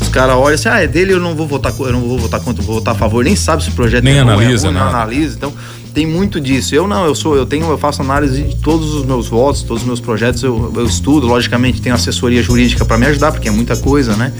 Os 0.00 0.08
caras 0.08 0.36
olham 0.36 0.54
assim, 0.54 0.68
ah, 0.68 0.82
é 0.82 0.86
dele, 0.86 1.12
eu 1.12 1.20
não 1.20 1.34
vou 1.34 1.46
votar, 1.46 1.72
eu 1.78 1.92
não 1.92 2.00
vou 2.00 2.18
votar 2.18 2.40
contra, 2.40 2.62
vou 2.62 2.76
votar 2.76 2.94
a 2.94 2.98
favor, 2.98 3.24
nem 3.24 3.34
sabe 3.36 3.62
se 3.62 3.70
o 3.70 3.72
projeto 3.72 4.04
nem 4.04 4.18
é 4.18 4.20
analisa, 4.20 4.70
bom, 4.70 4.76
é 4.76 4.78
bom, 4.78 4.84
não 4.84 4.88
analisa, 4.88 5.36
então 5.36 5.52
tem 5.96 6.04
muito 6.04 6.38
disso. 6.38 6.74
Eu 6.74 6.86
não, 6.86 7.06
eu 7.06 7.14
sou, 7.14 7.34
eu 7.36 7.46
tenho, 7.46 7.70
eu 7.70 7.78
faço 7.78 8.02
análise 8.02 8.42
de 8.42 8.56
todos 8.56 8.92
os 8.92 9.06
meus 9.06 9.28
votos, 9.28 9.62
todos 9.62 9.82
os 9.82 9.86
meus 9.86 9.98
projetos, 9.98 10.42
eu, 10.42 10.70
eu 10.76 10.84
estudo, 10.84 11.26
logicamente 11.26 11.80
tenho 11.80 11.94
assessoria 11.94 12.42
jurídica 12.42 12.84
para 12.84 12.98
me 12.98 13.06
ajudar, 13.06 13.32
porque 13.32 13.48
é 13.48 13.50
muita 13.50 13.74
coisa, 13.78 14.14
né? 14.14 14.30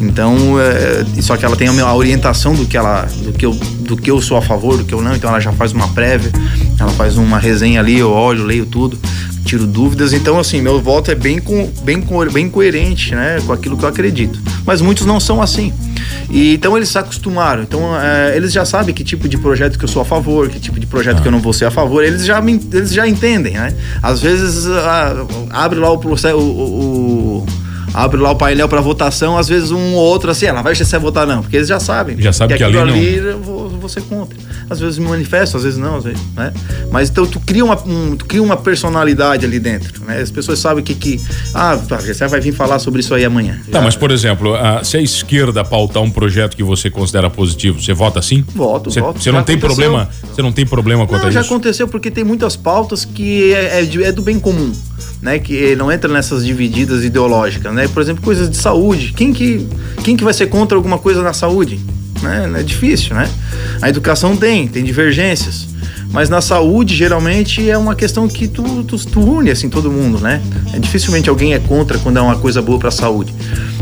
Então, 0.00 0.58
é, 0.58 1.22
só 1.22 1.36
que 1.36 1.44
ela 1.44 1.54
tem 1.54 1.68
a, 1.68 1.94
orientação 1.94 2.52
do 2.52 2.66
que 2.66 2.76
ela, 2.76 3.06
do 3.22 3.32
que 3.32 3.46
eu, 3.46 3.52
do 3.52 3.96
que 3.96 4.10
eu 4.10 4.20
sou 4.20 4.36
a 4.36 4.42
favor, 4.42 4.76
do 4.76 4.84
que 4.84 4.92
eu 4.92 5.00
não, 5.00 5.14
então 5.14 5.30
ela 5.30 5.38
já 5.38 5.52
faz 5.52 5.70
uma 5.70 5.86
prévia, 5.86 6.32
ela 6.80 6.90
faz 6.90 7.16
uma 7.16 7.38
resenha 7.38 7.78
ali, 7.78 7.96
eu 7.96 8.10
olho, 8.10 8.42
leio 8.42 8.66
tudo 8.66 8.98
tiro 9.44 9.66
dúvidas. 9.66 10.12
Então, 10.12 10.38
assim, 10.38 10.60
meu 10.60 10.80
voto 10.80 11.10
é 11.10 11.14
bem, 11.14 11.38
com, 11.38 11.70
bem, 11.82 12.02
bem 12.32 12.48
coerente, 12.48 13.14
né, 13.14 13.40
com 13.46 13.52
aquilo 13.52 13.76
que 13.76 13.84
eu 13.84 13.88
acredito. 13.88 14.40
Mas 14.64 14.80
muitos 14.80 15.06
não 15.06 15.20
são 15.20 15.42
assim. 15.42 15.72
E, 16.30 16.54
então 16.54 16.76
eles 16.76 16.88
se 16.88 16.98
acostumaram. 16.98 17.62
Então 17.62 17.98
é, 18.00 18.36
eles 18.36 18.52
já 18.52 18.64
sabem 18.64 18.94
que 18.94 19.04
tipo 19.04 19.28
de 19.28 19.36
projeto 19.36 19.78
que 19.78 19.84
eu 19.84 19.88
sou 19.88 20.02
a 20.02 20.04
favor, 20.04 20.48
que 20.48 20.58
tipo 20.58 20.80
de 20.80 20.86
projeto 20.86 21.18
ah. 21.18 21.20
que 21.20 21.28
eu 21.28 21.32
não 21.32 21.40
vou 21.40 21.52
ser 21.52 21.66
a 21.66 21.70
favor. 21.70 22.02
Eles 22.04 22.24
já, 22.24 22.40
me, 22.40 22.60
eles 22.72 22.92
já 22.92 23.06
entendem, 23.06 23.54
né? 23.54 23.74
Às 24.02 24.20
vezes 24.20 24.66
ah, 24.66 25.26
abre 25.50 25.78
lá 25.78 25.90
o 25.90 25.98
processo, 25.98 26.36
o, 26.36 26.40
o, 26.40 27.46
abre 27.94 28.20
lá 28.20 28.32
o 28.32 28.36
painel 28.36 28.68
para 28.68 28.80
votação, 28.80 29.38
às 29.38 29.48
vezes 29.48 29.70
um 29.70 29.94
ou 29.94 30.04
outro 30.04 30.30
assim, 30.30 30.46
ela 30.46 30.60
vai 30.60 30.74
se 30.74 30.84
votar 30.98 31.26
não, 31.26 31.40
porque 31.42 31.56
eles 31.56 31.68
já 31.68 31.78
sabem. 31.78 32.20
Já 32.20 32.32
sabem 32.32 32.56
que, 32.56 32.58
que 32.58 32.64
ali, 32.64 32.78
ali 32.78 33.20
não... 33.20 33.68
você 33.80 34.00
contra. 34.00 34.36
Às 34.68 34.80
vezes 34.80 34.98
me 34.98 35.06
manifesto, 35.06 35.56
às 35.56 35.62
vezes 35.62 35.78
não, 35.78 35.96
às 35.96 36.04
vezes, 36.04 36.20
né? 36.34 36.52
Mas 36.90 37.08
então 37.08 37.24
tu 37.26 37.38
cria 37.38 37.64
uma, 37.64 37.80
um, 37.86 38.16
tu 38.16 38.26
cria 38.26 38.42
uma 38.42 38.56
personalidade 38.56 39.46
ali 39.46 39.60
dentro, 39.60 40.04
né? 40.04 40.20
As 40.20 40.30
pessoas 40.30 40.58
sabem 40.58 40.82
que 40.82 40.94
que 40.94 41.20
ah, 41.54 41.76
você 41.76 42.26
vai 42.26 42.40
vir 42.40 42.52
falar 42.52 42.80
sobre 42.80 43.00
isso 43.00 43.14
aí 43.14 43.24
amanhã. 43.24 43.60
Tá, 43.70 43.78
já... 43.78 43.84
mas 43.84 43.94
por 43.94 44.10
exemplo, 44.10 44.54
a, 44.54 44.82
se 44.82 44.96
a 44.96 45.00
esquerda 45.00 45.64
pautar 45.64 46.02
um 46.02 46.10
projeto 46.10 46.56
que 46.56 46.62
você 46.62 46.90
considera 46.90 47.30
positivo, 47.30 47.80
você 47.80 47.92
vota 47.92 48.20
sim? 48.20 48.44
Voto, 48.54 48.90
você, 48.90 49.00
voto. 49.00 49.22
Você 49.22 49.30
não 49.30 49.44
tem 49.44 49.56
problema, 49.58 50.08
você 50.22 50.42
não 50.42 50.52
tem 50.52 50.66
problema 50.66 51.06
quanto 51.06 51.20
não, 51.20 51.28
a 51.28 51.30
isso? 51.30 51.40
Já 51.40 51.46
aconteceu 51.46 51.86
porque 51.86 52.10
tem 52.10 52.24
muitas 52.24 52.56
pautas 52.56 53.04
que 53.04 53.52
é, 53.52 53.80
é, 53.80 54.02
é 54.02 54.12
do 54.12 54.22
bem 54.22 54.40
comum 54.40 54.72
né, 55.24 55.38
que 55.38 55.74
não 55.74 55.90
entra 55.90 56.12
nessas 56.12 56.44
divididas 56.44 57.02
ideológicas, 57.02 57.72
né? 57.72 57.88
Por 57.88 58.02
exemplo, 58.02 58.22
coisas 58.22 58.50
de 58.50 58.58
saúde. 58.58 59.14
Quem 59.16 59.32
que, 59.32 59.66
quem 60.04 60.18
que 60.18 60.22
vai 60.22 60.34
ser 60.34 60.48
contra 60.48 60.76
alguma 60.76 60.98
coisa 60.98 61.22
na 61.22 61.32
saúde? 61.32 61.80
Né? 62.22 62.60
É 62.60 62.62
difícil, 62.62 63.16
né? 63.16 63.26
A 63.80 63.88
educação 63.88 64.36
tem, 64.36 64.68
tem 64.68 64.84
divergências. 64.84 65.66
Mas 66.10 66.28
na 66.28 66.42
saúde, 66.42 66.94
geralmente, 66.94 67.68
é 67.70 67.78
uma 67.78 67.94
questão 67.94 68.28
que 68.28 68.46
tu, 68.46 68.84
tu, 68.84 68.98
tu 68.98 69.20
une, 69.20 69.50
assim, 69.50 69.70
todo 69.70 69.90
mundo, 69.90 70.20
né? 70.20 70.42
É, 70.74 70.78
dificilmente 70.78 71.30
alguém 71.30 71.54
é 71.54 71.58
contra 71.58 71.98
quando 71.98 72.18
é 72.18 72.20
uma 72.20 72.36
coisa 72.36 72.60
boa 72.60 72.78
para 72.78 72.90
a 72.90 72.92
saúde. 72.92 73.34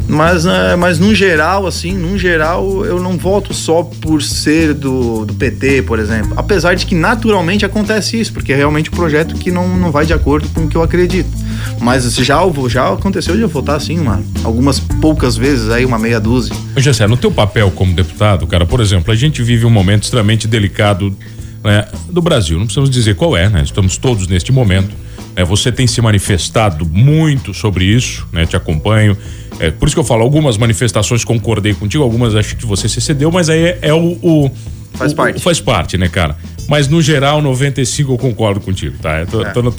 Mas, 0.08 0.44
uh, 0.44 0.76
mas 0.78 0.98
no 0.98 1.14
geral, 1.14 1.66
assim, 1.66 1.92
no 1.92 2.18
geral, 2.18 2.84
eu 2.84 3.00
não 3.00 3.16
voto 3.16 3.54
só 3.54 3.82
por 3.82 4.22
ser 4.22 4.74
do, 4.74 5.24
do 5.24 5.34
PT, 5.34 5.82
por 5.82 5.98
exemplo. 5.98 6.32
Apesar 6.36 6.74
de 6.74 6.84
que 6.86 6.94
naturalmente 6.94 7.64
acontece 7.64 8.20
isso, 8.20 8.32
porque 8.32 8.52
é 8.52 8.56
realmente 8.56 8.90
um 8.90 8.94
projeto 8.94 9.34
que 9.34 9.50
não, 9.50 9.76
não 9.76 9.90
vai 9.90 10.04
de 10.04 10.12
acordo 10.12 10.48
com 10.50 10.62
o 10.62 10.68
que 10.68 10.76
eu 10.76 10.82
acredito. 10.82 11.30
Mas 11.80 12.14
já, 12.16 12.40
já 12.68 12.92
aconteceu 12.92 13.36
de 13.36 13.42
eu 13.42 13.48
votar 13.48 13.76
assim, 13.76 13.96
mano. 13.96 14.24
Algumas 14.44 14.80
poucas 14.80 15.36
vezes 15.36 15.70
aí, 15.70 15.84
uma 15.84 15.98
meia 15.98 16.20
dúzia. 16.20 16.54
Gessé, 16.76 17.06
no 17.06 17.16
teu 17.16 17.30
papel 17.30 17.70
como 17.70 17.94
deputado, 17.94 18.46
cara, 18.46 18.66
por 18.66 18.80
exemplo, 18.80 19.12
a 19.12 19.16
gente 19.16 19.42
vive 19.42 19.64
um 19.64 19.70
momento 19.70 20.04
extremamente 20.04 20.46
delicado 20.46 21.16
né, 21.62 21.86
do 22.10 22.20
Brasil. 22.20 22.58
Não 22.58 22.66
precisamos 22.66 22.90
dizer 22.90 23.14
qual 23.14 23.36
é, 23.36 23.48
né? 23.48 23.62
Estamos 23.62 23.96
todos 23.96 24.26
neste 24.26 24.52
momento 24.52 25.01
É, 25.34 25.44
você 25.44 25.72
tem 25.72 25.86
se 25.86 26.00
manifestado 26.00 26.84
muito 26.86 27.54
sobre 27.54 27.84
isso, 27.84 28.26
né? 28.32 28.44
Te 28.46 28.56
acompanho. 28.56 29.16
É, 29.58 29.70
por 29.70 29.86
isso 29.86 29.94
que 29.96 30.00
eu 30.00 30.04
falo, 30.04 30.22
algumas 30.22 30.56
manifestações 30.58 31.24
concordei 31.24 31.74
contigo, 31.74 32.02
algumas 32.02 32.34
acho 32.34 32.56
que 32.56 32.66
você 32.66 32.88
se 32.88 33.00
cedeu, 33.00 33.30
mas 33.30 33.48
aí 33.48 33.62
é, 33.64 33.78
é 33.82 33.94
o, 33.94 34.18
o, 34.22 34.50
Faz 34.94 35.12
o, 35.12 35.16
parte. 35.16 35.36
O, 35.36 35.40
faz 35.40 35.60
parte, 35.60 35.96
né, 35.98 36.08
cara? 36.08 36.36
Mas 36.68 36.88
no 36.88 37.00
geral, 37.02 37.40
95 37.42 38.12
eu 38.12 38.18
concordo 38.18 38.60
contigo, 38.60 38.96
tá? 39.00 39.20
Eu 39.20 39.26
tô, 39.26 39.42
É. 39.42 39.50
tô 39.50 39.62
no, 39.62 39.74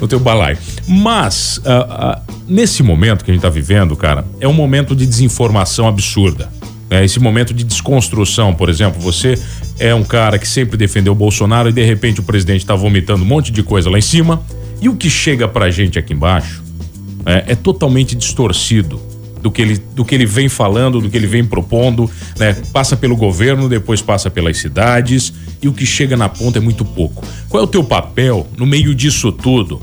no 0.00 0.08
teu 0.08 0.20
balaio. 0.20 0.58
Mas, 0.86 1.60
ah, 1.64 1.86
ah, 1.88 2.32
nesse 2.46 2.82
momento 2.82 3.24
que 3.24 3.30
a 3.30 3.34
gente 3.34 3.42
tá 3.42 3.48
vivendo, 3.50 3.96
cara, 3.96 4.24
é 4.40 4.46
um 4.48 4.52
momento 4.52 4.94
de 4.94 5.06
desinformação 5.06 5.88
absurda. 5.88 6.48
né? 6.90 7.04
Esse 7.04 7.18
momento 7.18 7.52
de 7.54 7.64
desconstrução, 7.64 8.54
por 8.54 8.68
exemplo, 8.68 9.00
você 9.00 9.38
é 9.78 9.94
um 9.94 10.04
cara 10.04 10.38
que 10.38 10.46
sempre 10.48 10.76
defendeu 10.76 11.12
o 11.12 11.16
Bolsonaro 11.16 11.68
e 11.68 11.72
de 11.72 11.82
repente 11.84 12.20
o 12.20 12.22
presidente 12.22 12.64
tá 12.64 12.74
vomitando 12.74 13.22
um 13.24 13.26
monte 13.26 13.50
de 13.52 13.62
coisa 13.62 13.88
lá 13.90 13.98
em 13.98 14.02
cima. 14.02 14.42
E 14.80 14.88
o 14.88 14.96
que 14.96 15.10
chega 15.10 15.48
pra 15.48 15.70
gente 15.70 15.98
aqui 15.98 16.12
embaixo 16.12 16.62
é, 17.26 17.52
é 17.52 17.54
totalmente 17.54 18.14
distorcido 18.14 19.00
do 19.40 19.50
que, 19.50 19.62
ele, 19.62 19.78
do 19.94 20.04
que 20.04 20.14
ele 20.14 20.26
vem 20.26 20.48
falando, 20.48 21.00
do 21.00 21.08
que 21.08 21.16
ele 21.16 21.26
vem 21.26 21.44
propondo, 21.44 22.10
né? 22.38 22.56
Passa 22.72 22.96
pelo 22.96 23.16
governo, 23.16 23.68
depois 23.68 24.02
passa 24.02 24.28
pelas 24.30 24.56
cidades 24.56 25.32
e 25.62 25.68
o 25.68 25.72
que 25.72 25.86
chega 25.86 26.16
na 26.16 26.28
ponta 26.28 26.58
é 26.58 26.60
muito 26.60 26.84
pouco. 26.84 27.24
Qual 27.48 27.62
é 27.62 27.64
o 27.64 27.68
teu 27.68 27.84
papel 27.84 28.46
no 28.56 28.66
meio 28.66 28.94
disso 28.94 29.30
tudo? 29.30 29.80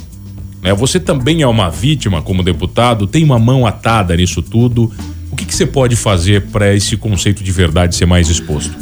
Né? 0.61 0.73
Você 0.73 0.99
também 0.99 1.41
é 1.41 1.47
uma 1.47 1.69
vítima 1.69 2.21
como 2.21 2.43
deputado, 2.43 3.07
tem 3.07 3.23
uma 3.23 3.39
mão 3.39 3.65
atada 3.65 4.15
nisso 4.15 4.41
tudo. 4.41 4.91
O 5.35 5.37
que, 5.37 5.43
que 5.43 5.53
você 5.53 5.65
pode 5.65 5.97
fazer 5.97 6.43
para 6.43 6.73
esse 6.73 6.95
conceito 6.95 7.43
de 7.43 7.51
verdade 7.51 7.93
ser 7.93 8.05
mais 8.05 8.29
exposto? 8.29 8.73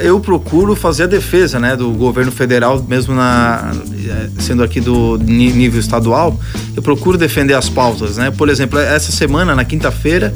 Eu 0.00 0.18
procuro 0.18 0.74
fazer 0.74 1.02
a 1.02 1.06
defesa, 1.06 1.60
né, 1.60 1.76
do 1.76 1.90
governo 1.90 2.32
federal, 2.32 2.82
mesmo 2.88 3.14
na 3.14 3.74
eh, 4.06 4.30
sendo 4.38 4.62
aqui 4.62 4.80
do 4.80 5.18
nível 5.18 5.78
estadual, 5.78 6.40
eu 6.74 6.80
procuro 6.80 7.18
defender 7.18 7.52
as 7.52 7.68
pautas, 7.68 8.16
né? 8.16 8.30
Por 8.30 8.48
exemplo, 8.48 8.78
essa 8.78 9.12
semana 9.12 9.54
na 9.54 9.66
quinta-feira 9.66 10.32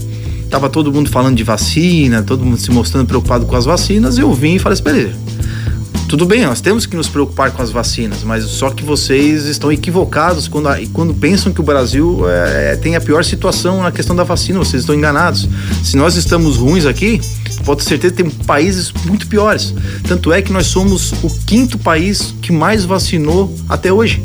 tava 0.50 0.68
todo 0.68 0.92
mundo 0.92 1.08
falando 1.08 1.36
de 1.36 1.42
vacina, 1.42 2.22
todo 2.22 2.44
mundo 2.44 2.58
se 2.58 2.70
mostrando 2.70 3.06
preocupado 3.06 3.46
com 3.46 3.56
as 3.56 3.64
vacinas, 3.64 4.18
e 4.18 4.20
eu 4.20 4.34
vim 4.34 4.56
e 4.56 4.58
falei 4.58 4.74
assim, 4.74 4.84
beleza. 4.84 5.14
Tudo 6.12 6.26
bem, 6.26 6.44
nós 6.44 6.60
temos 6.60 6.84
que 6.84 6.94
nos 6.94 7.08
preocupar 7.08 7.52
com 7.52 7.62
as 7.62 7.70
vacinas, 7.70 8.22
mas 8.22 8.44
só 8.44 8.68
que 8.68 8.84
vocês 8.84 9.46
estão 9.46 9.72
equivocados 9.72 10.46
quando, 10.46 10.68
quando 10.92 11.14
pensam 11.14 11.50
que 11.54 11.60
o 11.62 11.62
Brasil 11.64 12.28
eh, 12.28 12.78
tem 12.82 12.94
a 12.94 13.00
pior 13.00 13.24
situação 13.24 13.82
na 13.82 13.90
questão 13.90 14.14
da 14.14 14.22
vacina. 14.22 14.58
Vocês 14.58 14.82
estão 14.82 14.94
enganados. 14.94 15.48
Se 15.82 15.96
nós 15.96 16.14
estamos 16.16 16.58
ruins 16.58 16.84
aqui, 16.84 17.18
pode 17.64 17.82
ter 17.82 17.88
certeza 17.88 18.14
que 18.14 18.22
tem 18.24 18.30
países 18.44 18.92
muito 19.06 19.26
piores. 19.26 19.74
Tanto 20.06 20.30
é 20.34 20.42
que 20.42 20.52
nós 20.52 20.66
somos 20.66 21.12
o 21.22 21.30
quinto 21.46 21.78
país 21.78 22.34
que 22.42 22.52
mais 22.52 22.84
vacinou 22.84 23.50
até 23.66 23.90
hoje. 23.90 24.22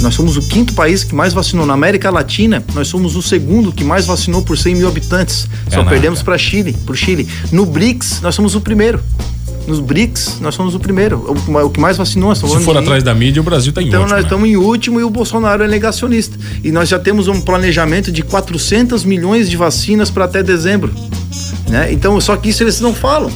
Nós 0.00 0.14
somos 0.14 0.36
o 0.36 0.42
quinto 0.42 0.72
país 0.74 1.02
que 1.02 1.16
mais 1.16 1.32
vacinou. 1.32 1.66
Na 1.66 1.74
América 1.74 2.10
Latina, 2.10 2.62
nós 2.74 2.86
somos 2.86 3.16
o 3.16 3.22
segundo 3.22 3.72
que 3.72 3.82
mais 3.82 4.06
vacinou 4.06 4.40
por 4.42 4.56
100 4.56 4.76
mil 4.76 4.86
habitantes. 4.86 5.48
É 5.66 5.70
Só 5.70 5.78
nada. 5.78 5.90
perdemos 5.90 6.22
para 6.22 6.38
Chile, 6.38 6.76
pro 6.86 6.94
Chile. 6.94 7.26
No 7.50 7.66
BRICS, 7.66 8.20
nós 8.20 8.36
somos 8.36 8.54
o 8.54 8.60
primeiro. 8.60 9.02
Nos 9.68 9.80
BRICS, 9.80 10.38
nós 10.40 10.54
somos 10.54 10.74
o 10.74 10.80
primeiro. 10.80 11.18
O, 11.46 11.64
o 11.66 11.70
que 11.70 11.78
mais 11.78 11.98
vacinou. 11.98 12.30
nós 12.30 12.38
Se 12.38 12.60
for 12.64 12.72
de- 12.72 12.78
atrás 12.78 13.04
da 13.04 13.14
mídia, 13.14 13.40
o 13.42 13.44
Brasil 13.44 13.70
tá 13.70 13.82
em 13.82 13.88
então 13.88 14.00
último, 14.00 14.14
nós 14.16 14.22
né? 14.24 14.26
estamos 14.26 14.48
em 14.48 14.56
último 14.56 14.98
e 14.98 15.04
o 15.04 15.10
Bolsonaro 15.10 15.62
é 15.62 15.68
negacionista. 15.68 16.38
E 16.64 16.72
nós 16.72 16.88
já 16.88 16.98
temos 16.98 17.28
um 17.28 17.38
planejamento 17.38 18.10
de 18.10 18.22
400 18.22 19.04
milhões 19.04 19.50
de 19.50 19.58
vacinas 19.58 20.10
para 20.10 20.24
até 20.24 20.42
dezembro. 20.42 20.90
Né? 21.68 21.92
Então, 21.92 22.18
só 22.18 22.34
que 22.36 22.48
isso 22.48 22.62
eles 22.62 22.80
não 22.80 22.94
falam. 22.94 23.30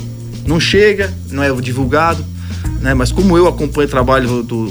Não 0.46 0.58
chega, 0.58 1.12
não 1.30 1.42
é 1.42 1.52
divulgado. 1.60 2.24
Né? 2.82 2.94
Mas 2.94 3.12
como 3.12 3.38
eu 3.38 3.46
acompanho 3.46 3.86
o 3.86 3.90
trabalho 3.90 4.26
do, 4.28 4.42
do- 4.42 4.66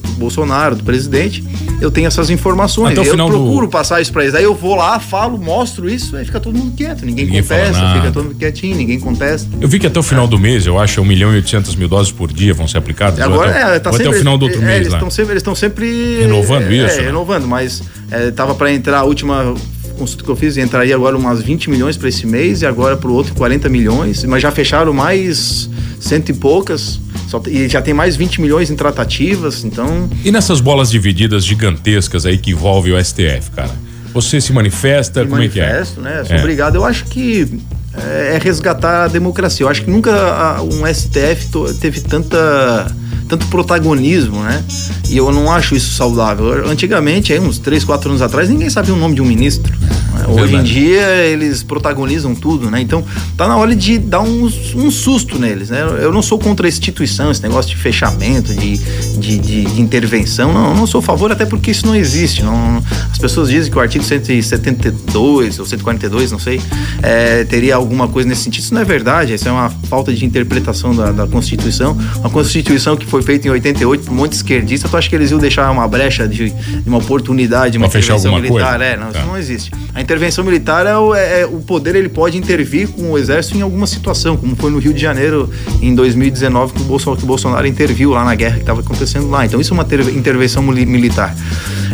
do 0.00 0.02
Bolsonaro, 0.16 0.74
do 0.74 0.82
presidente, 0.82 1.44
eu 1.82 1.90
tenho 1.90 2.06
essas 2.06 2.30
informações. 2.30 2.92
Até 2.92 3.02
o 3.02 3.04
eu 3.04 3.10
final 3.10 3.28
do- 3.28 3.36
procuro 3.36 3.68
passar 3.68 4.00
isso 4.00 4.10
para 4.10 4.22
eles. 4.22 4.34
Aí 4.34 4.42
eu 4.44 4.54
vou 4.54 4.74
lá, 4.74 4.98
falo, 4.98 5.36
mostro 5.36 5.88
isso, 5.88 6.16
aí 6.16 6.24
fica 6.24 6.40
todo 6.40 6.56
mundo 6.56 6.72
quieto. 6.74 7.04
Ninguém, 7.04 7.26
Ninguém 7.26 7.42
contesta, 7.42 7.92
fica 7.94 8.10
todo 8.10 8.24
mundo 8.24 8.36
quietinho, 8.36 8.74
ninguém 8.76 8.98
contesta. 8.98 9.48
Eu 9.60 9.68
vi 9.68 9.78
que 9.78 9.86
até 9.86 10.00
o 10.00 10.02
final 10.02 10.26
do 10.26 10.38
mês, 10.38 10.64
eu 10.66 10.78
acho, 10.78 11.00
1 11.02 11.04
milhão 11.04 11.30
e 11.32 11.36
800 11.36 11.76
mil 11.76 11.88
doses 11.88 12.10
por 12.10 12.32
dia 12.32 12.54
vão 12.54 12.66
ser 12.66 12.78
aplicadas. 12.78 13.20
Agora, 13.20 13.50
até, 13.50 13.76
é, 13.76 13.78
tá 13.78 13.90
ou 13.90 13.96
até 13.96 14.04
sempre, 14.04 14.16
o 14.16 14.18
final 14.18 14.38
do 14.38 14.44
outro 14.46 14.62
é, 14.62 14.64
mês 14.64 14.76
eles 14.80 14.88
lá. 14.92 14.96
estão 14.98 15.10
sempre, 15.10 15.32
eles 15.34 15.40
estão 15.42 15.54
sempre 15.54 16.16
Renovando 16.20 16.62
é, 16.62 16.74
isso, 16.86 16.94
É, 16.94 17.00
né? 17.00 17.06
renovando, 17.06 17.46
mas 17.46 17.82
é, 18.10 18.30
tava 18.30 18.54
para 18.54 18.72
entrar 18.72 19.00
a 19.00 19.04
última 19.04 19.54
consulta 19.98 20.24
que 20.24 20.30
eu 20.30 20.36
fiz, 20.36 20.56
entraria 20.56 20.94
agora 20.94 21.16
umas 21.18 21.42
20 21.42 21.68
milhões 21.68 21.98
para 21.98 22.08
esse 22.08 22.26
mês 22.26 22.62
e 22.62 22.66
agora 22.66 22.96
para 22.96 23.10
o 23.10 23.12
outro 23.12 23.34
40 23.34 23.68
milhões, 23.68 24.24
mas 24.24 24.40
já 24.42 24.50
fecharam 24.50 24.92
mais 24.94 25.68
cento 26.00 26.30
e 26.30 26.32
poucas. 26.32 26.98
Só 27.32 27.40
e 27.48 27.66
já 27.66 27.80
tem 27.80 27.94
mais 27.94 28.14
20 28.14 28.42
milhões 28.42 28.70
em 28.70 28.76
tratativas, 28.76 29.64
então 29.64 30.06
E 30.22 30.30
nessas 30.30 30.60
bolas 30.60 30.90
divididas 30.90 31.46
gigantescas 31.46 32.26
aí 32.26 32.36
que 32.36 32.50
envolve 32.50 32.92
o 32.92 33.02
STF, 33.02 33.50
cara? 33.56 33.70
Você 34.12 34.38
se 34.38 34.52
manifesta, 34.52 35.24
me 35.24 35.30
como 35.30 35.42
é 35.42 35.48
que 35.48 35.58
é? 35.58 35.64
manifesto, 35.64 36.02
né? 36.02 36.22
Sou 36.24 36.36
É. 36.36 36.40
obrigado. 36.40 36.74
Eu 36.74 36.84
acho 36.84 37.06
que 37.06 37.48
é, 37.94 38.34
é 38.36 38.38
resgatar 38.42 39.04
a 39.04 39.08
democracia. 39.08 39.64
Eu 39.64 39.68
acho 39.70 39.82
que 39.84 39.90
nunca 39.90 40.60
um 40.62 40.86
STF 40.92 41.48
teve 41.80 42.00
tanta 42.00 42.86
tanto 43.28 43.46
protagonismo, 43.46 44.42
né? 44.42 44.62
E 45.08 45.16
eu 45.16 45.32
não 45.32 45.50
acho 45.50 45.74
isso 45.74 45.94
saudável. 45.94 46.68
Antigamente, 46.68 47.32
aí, 47.32 47.40
uns 47.40 47.58
3, 47.58 47.82
4 47.82 48.10
anos 48.10 48.20
atrás, 48.20 48.46
ninguém 48.50 48.68
sabia 48.68 48.92
o 48.92 48.96
nome 48.96 49.14
de 49.14 49.22
um 49.22 49.24
ministro. 49.24 49.72
né? 50.12 50.26
Hoje 50.28 50.54
em 50.54 50.62
dia, 50.62 51.00
eles 51.24 51.62
protagonizam 51.62 52.34
tudo, 52.34 52.70
né? 52.70 52.82
Então, 52.82 53.02
tá 53.34 53.48
na 53.48 53.56
hora 53.56 53.74
de 53.74 53.96
dar 53.98 54.20
um, 54.20 54.50
um 54.74 54.90
susto 54.90 55.38
neles, 55.38 55.70
né? 55.70 55.80
Eu 56.02 56.12
não 56.12 56.20
sou 56.20 56.38
contra 56.38 56.66
a 56.66 56.68
instituição, 56.68 57.30
esse 57.30 57.42
negócio 57.42 57.70
de 57.70 57.76
fechamento, 57.78 58.52
de, 58.52 58.76
de, 58.76 59.38
de- 59.38 59.64
de 59.64 59.80
intervenção. 59.80 60.52
Não, 60.52 60.68
eu 60.70 60.74
não 60.76 60.86
sou 60.86 60.98
a 60.98 61.02
favor, 61.02 61.32
até 61.32 61.46
porque 61.46 61.70
isso 61.70 61.86
não 61.86 61.96
existe. 61.96 62.42
Não, 62.42 62.82
as 63.10 63.16
pessoas 63.18 63.48
dizem 63.48 63.70
que 63.72 63.78
o 63.78 63.80
artigo 63.80 64.04
172 64.04 65.58
ou 65.58 65.64
142, 65.64 66.30
não 66.32 66.38
sei, 66.38 66.60
é, 67.02 67.44
teria 67.44 67.76
alguma 67.82 68.08
coisa 68.08 68.28
nesse 68.28 68.42
sentido. 68.42 68.62
Isso 68.64 68.74
não 68.74 68.80
é 68.80 68.84
verdade, 68.84 69.34
isso 69.34 69.48
é 69.48 69.52
uma 69.52 69.68
falta 69.88 70.12
de 70.12 70.24
interpretação 70.24 70.94
da, 70.94 71.12
da 71.12 71.26
Constituição. 71.26 71.96
Uma 72.16 72.30
Constituição 72.30 72.96
que 72.96 73.06
foi 73.06 73.22
feita 73.22 73.46
em 73.48 73.50
88 73.50 74.04
por 74.04 74.12
um 74.12 74.16
monte 74.16 74.30
de 74.30 74.36
esquerdista, 74.36 74.88
tu 74.88 74.96
acha 74.96 75.08
que 75.08 75.14
eles 75.14 75.30
iam 75.30 75.38
deixar 75.40 75.70
uma 75.70 75.86
brecha 75.86 76.26
de, 76.26 76.50
de 76.50 76.88
uma 76.88 76.98
oportunidade, 76.98 77.76
uma 77.78 77.88
Pra 77.88 77.98
intervenção 78.00 78.34
militar? 78.34 78.78
coisa? 78.78 78.84
É, 78.84 78.96
não, 78.96 79.10
Tá. 79.12 79.18
isso 79.18 79.28
não 79.28 79.36
existe. 79.38 79.70
A 79.94 80.00
intervenção 80.00 80.44
militar 80.44 80.86
é 80.86 80.96
o, 80.96 81.14
é- 81.14 81.40
é 81.42 81.46
o 81.46 81.60
poder, 81.60 81.94
ele 81.94 82.08
pode 82.08 82.38
intervir 82.38 82.88
com 82.88 83.10
o 83.12 83.18
exército 83.18 83.56
em 83.56 83.60
alguma 83.62 83.86
situação, 83.86 84.36
como 84.36 84.56
foi 84.56 84.70
no 84.70 84.78
Rio 84.78 84.94
de 84.94 85.00
Janeiro 85.00 85.50
em 85.80 85.94
2019 85.94 86.72
que 86.72 86.80
o 86.80 86.84
Bolsonaro, 86.84 87.18
que 87.18 87.24
o 87.24 87.26
Bolsonaro 87.26 87.66
interviu 87.66 88.10
lá 88.10 88.24
na 88.24 88.34
guerra 88.34 88.54
que 88.54 88.60
estava 88.60 88.80
acontecendo 88.80 89.28
lá. 89.28 89.44
Então 89.44 89.60
isso 89.60 89.72
é 89.72 89.74
uma 89.74 89.84
ter- 89.84 90.00
intervenção 90.16 90.62
mili- 90.62 90.86
militar. 90.86 91.34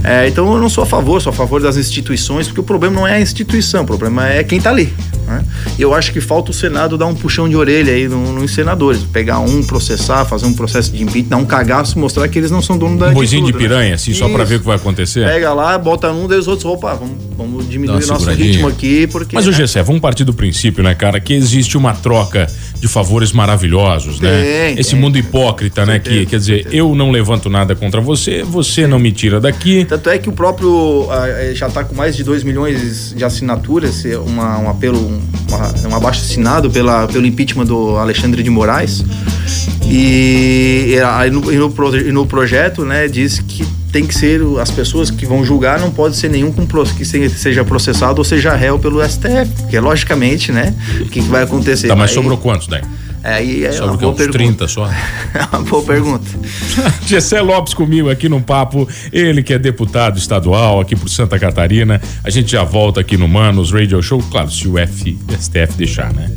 É, 0.04 0.28
então 0.28 0.52
eu 0.54 0.61
não 0.61 0.68
sou 0.68 0.85
a 0.85 0.87
favor, 0.87 1.21
sou 1.21 1.30
a 1.30 1.35
favor 1.35 1.61
das 1.61 1.76
instituições, 1.76 2.47
porque 2.47 2.61
o 2.61 2.64
problema 2.64 2.95
não 2.95 3.07
é 3.07 3.14
a 3.14 3.21
instituição, 3.21 3.83
o 3.83 3.87
problema 3.87 4.28
é 4.28 4.45
quem 4.45 4.59
está 4.59 4.71
ali. 4.71 4.92
Né? 5.28 5.44
E 5.78 5.82
eu 5.82 5.94
acho 5.94 6.12
que 6.12 6.20
falta 6.20 6.50
o 6.50 6.54
Senado 6.54 6.97
dar 6.99 7.06
um 7.06 7.14
puxão 7.14 7.49
de 7.49 7.54
orelha 7.56 7.92
aí 7.92 8.08
no- 8.08 8.32
nos 8.32 8.52
senadores, 8.54 9.02
pegar 9.02 9.38
um, 9.40 9.62
processar, 9.62 10.25
fazer 10.25 10.47
um 10.47 10.52
processo 10.54 10.90
de 10.92 11.02
impeachment, 11.02 11.28
dar 11.28 11.37
um 11.37 11.44
cagaço, 11.44 11.99
mostrar 11.99 12.26
que 12.28 12.38
eles 12.38 12.50
não 12.50 12.62
são 12.62 12.76
donos 12.78 12.99
da 12.99 13.08
Um 13.08 13.14
boizinho 13.14 13.44
de 13.47 13.52
tudo, 13.52 13.61
né? 13.62 13.68
piranha, 13.68 13.94
assim, 13.94 14.12
só 14.14 14.28
pra 14.28 14.38
Isso. 14.42 14.47
ver 14.50 14.56
o 14.56 14.61
que 14.61 14.66
vai 14.66 14.76
acontecer? 14.76 15.25
Pega 15.26 15.52
lá, 15.52 15.76
bota 15.78 16.12
num, 16.12 16.26
daí 16.26 16.38
os 16.38 16.49
outros, 16.49 16.64
opa, 16.64 16.94
vamos, 16.94 17.16
vamos 17.37 17.68
diminuir 17.68 18.06
nosso 18.06 18.30
ritmo 18.30 18.68
aqui, 18.68 19.06
porque. 19.06 19.35
Mas 19.37 19.47
o 19.47 19.50
né? 19.50 19.56
Gessé, 19.56 19.82
vamos 19.82 20.00
partir 20.00 20.25
do 20.25 20.32
princípio, 20.32 20.82
né, 20.82 20.94
cara, 20.94 21.20
que 21.20 21.32
existe 21.35 21.76
uma 21.76 21.92
troca 21.94 22.47
de 22.80 22.88
favores 22.88 23.32
maravilhosos, 23.32 24.20
né? 24.20 24.42
Tem, 24.68 24.78
Esse 24.80 24.90
tem. 24.92 25.00
mundo 25.00 25.18
hipócrita, 25.18 25.85
né, 25.85 25.99
que 25.99 26.25
quer 26.26 26.38
dizer, 26.38 26.54
certeza. 26.62 26.76
eu 26.76 26.94
não 26.94 27.11
levanto 27.11 27.49
nada 27.50 27.75
contra 27.75 28.00
você, 28.00 28.42
você 28.42 28.87
não 28.87 28.99
me 28.99 29.11
tira 29.12 29.40
daqui. 29.40 29.85
Tanto 29.85 30.08
é 30.08 30.18
que 30.18 30.28
o 30.28 30.32
próprio 30.32 31.06
ah, 31.11 31.28
eh, 31.28 31.52
já 31.54 31.66
está 31.66 31.82
com 31.85 31.94
mais 31.94 32.16
de 32.16 32.23
2 32.25 32.42
milhões 32.44 33.12
de 33.16 33.25
assinaturas, 33.25 34.04
eh, 34.04 34.16
uma, 34.16 34.58
um 34.58 34.70
apelo, 34.70 34.99
um, 34.99 35.17
uma, 35.48 35.88
um 35.90 35.96
abaixo 35.96 36.20
assinado 36.20 36.70
pela, 36.70 37.06
pelo 37.06 37.26
impeachment 37.26 37.66
do 37.66 37.96
Alexandre 37.96 38.42
de 38.42 38.50
Moraes. 38.50 39.04
E, 39.90 40.94
e 41.26 41.30
no, 41.30 41.52
e 41.52 41.56
no, 41.56 41.96
e 41.96 42.12
no 42.12 42.26
projeto, 42.26 42.84
né, 42.84 43.08
diz 43.08 43.38
que 43.40 43.64
tem 43.90 44.04
que 44.06 44.14
ser 44.14 44.40
as 44.60 44.70
pessoas 44.70 45.10
que 45.10 45.25
vão 45.25 45.42
julgar 45.42 45.80
não 45.80 45.90
pode 45.90 46.14
ser 46.14 46.28
nenhum 46.28 46.52
que 46.94 47.06
se- 47.06 47.30
seja 47.30 47.64
processado 47.64 48.18
ou 48.18 48.25
seja 48.25 48.54
réu 48.54 48.78
pelo 48.78 49.02
STF, 49.02 49.46
porque 49.62 49.80
logicamente, 49.80 50.52
né, 50.52 50.75
o 51.00 51.06
que, 51.06 51.22
que 51.22 51.28
vai 51.28 51.42
acontecer? 51.44 51.88
Tá, 51.88 51.96
mas 51.96 52.10
sobrou 52.10 52.37
quantos 52.37 52.68
daí? 52.68 52.82
É, 52.82 52.84
aí 53.22 53.64
é 53.64 53.72
Sobrou 53.72 53.88
uma 53.88 53.94
o 53.94 53.98
quê? 53.98 54.04
boa 54.04 54.12
Uns 54.12 54.18
pergunta. 54.18 54.66
30 54.66 54.68
só? 54.68 54.88
É 55.34 55.56
uma 55.56 55.62
boa 55.62 55.82
pergunta. 55.82 56.26
Gessé 57.06 57.40
Lopes 57.40 57.75
comigo 57.75 58.10
aqui 58.10 58.28
no 58.28 58.40
papo, 58.40 58.88
ele 59.12 59.42
que 59.42 59.52
é 59.52 59.58
deputado 59.58 60.18
estadual 60.18 60.80
aqui 60.80 60.96
por 60.96 61.08
Santa 61.08 61.38
Catarina. 61.38 62.00
A 62.25 62.30
gente 62.30 62.52
já 62.52 62.64
volta 62.64 63.00
aqui 63.00 63.16
no 63.16 63.28
Manos 63.28 63.72
Radio 63.72 64.02
Show, 64.02 64.22
claro, 64.30 64.50
se 64.50 64.66
o 64.66 64.78
F, 64.78 65.18
STF 65.38 65.75
deixar, 65.76 66.12
né? 66.12 66.30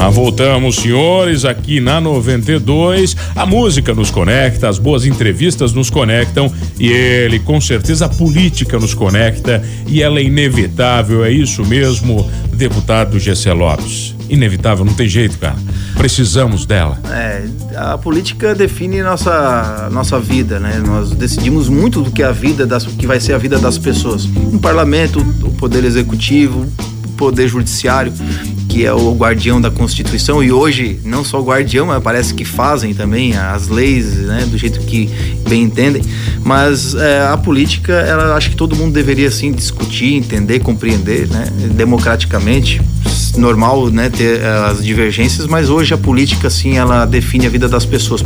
Ah, 0.00 0.10
voltamos, 0.10 0.76
senhores, 0.76 1.44
aqui 1.44 1.80
na 1.80 2.00
92. 2.00 3.16
A 3.34 3.44
música 3.44 3.92
nos 3.92 4.12
conecta, 4.12 4.68
as 4.68 4.78
boas 4.78 5.04
entrevistas 5.04 5.72
nos 5.72 5.90
conectam 5.90 6.50
e 6.78 6.86
ele, 6.86 7.40
com 7.40 7.60
certeza, 7.60 8.06
a 8.06 8.08
política 8.08 8.78
nos 8.78 8.94
conecta 8.94 9.60
e 9.88 10.00
ela 10.00 10.20
é 10.20 10.22
inevitável, 10.22 11.24
é 11.24 11.32
isso 11.32 11.64
mesmo, 11.66 12.30
deputado 12.52 13.18
Gessé 13.18 13.52
Lopes. 13.52 14.14
Inevitável, 14.30 14.84
não 14.84 14.94
tem 14.94 15.08
jeito, 15.08 15.36
cara. 15.36 15.56
Precisamos 15.96 16.64
dela. 16.64 17.00
É, 17.10 17.44
a 17.76 17.98
política 17.98 18.54
define 18.54 19.02
nossa, 19.02 19.88
nossa 19.90 20.20
vida, 20.20 20.60
né? 20.60 20.80
Nós 20.86 21.10
decidimos 21.10 21.68
muito 21.68 22.02
do 22.02 22.12
que 22.12 22.22
é 22.22 22.26
a 22.26 22.32
vida 22.32 22.64
das, 22.64 22.86
que 22.86 23.06
vai 23.06 23.18
ser 23.18 23.32
a 23.32 23.38
vida 23.38 23.58
das 23.58 23.76
pessoas. 23.78 24.26
O 24.26 24.60
parlamento, 24.60 25.18
o 25.42 25.50
poder 25.50 25.84
executivo, 25.84 26.66
o 27.04 27.12
poder 27.16 27.48
judiciário 27.48 28.12
que 28.78 28.86
é 28.86 28.94
o 28.94 29.12
guardião 29.12 29.60
da 29.60 29.72
Constituição, 29.72 30.40
e 30.40 30.52
hoje 30.52 31.00
não 31.04 31.24
só 31.24 31.40
guardião, 31.42 31.86
mas 31.86 32.00
parece 32.00 32.32
que 32.32 32.44
fazem 32.44 32.94
também 32.94 33.36
as 33.36 33.66
leis, 33.66 34.06
né, 34.18 34.46
do 34.48 34.56
jeito 34.56 34.78
que 34.82 35.10
bem 35.48 35.64
entendem. 35.64 36.00
Mas 36.44 36.94
é, 36.94 37.26
a 37.26 37.36
política, 37.36 37.92
ela 37.92 38.36
acho 38.36 38.50
que 38.50 38.56
todo 38.56 38.76
mundo 38.76 38.92
deveria 38.92 39.32
sim 39.32 39.50
discutir, 39.50 40.14
entender, 40.14 40.60
compreender, 40.60 41.26
né, 41.26 41.46
democraticamente. 41.72 42.80
Normal, 43.36 43.90
né, 43.90 44.10
ter 44.10 44.42
é, 44.42 44.46
as 44.70 44.84
divergências, 44.84 45.48
mas 45.48 45.68
hoje 45.68 45.92
a 45.92 45.98
política, 45.98 46.48
sim, 46.48 46.76
ela 46.76 47.04
define 47.04 47.46
a 47.46 47.50
vida 47.50 47.68
das 47.68 47.84
pessoas. 47.84 48.24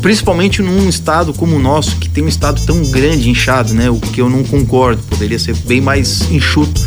Principalmente 0.00 0.62
num 0.62 0.88
estado 0.88 1.34
como 1.34 1.56
o 1.56 1.58
nosso, 1.58 1.96
que 1.96 2.08
tem 2.08 2.24
um 2.24 2.28
estado 2.28 2.58
tão 2.64 2.82
grande, 2.84 3.28
inchado, 3.28 3.74
né, 3.74 3.90
o 3.90 3.96
que 3.96 4.18
eu 4.18 4.30
não 4.30 4.44
concordo, 4.44 5.02
poderia 5.10 5.38
ser 5.38 5.54
bem 5.66 5.82
mais 5.82 6.22
enxuto 6.30 6.80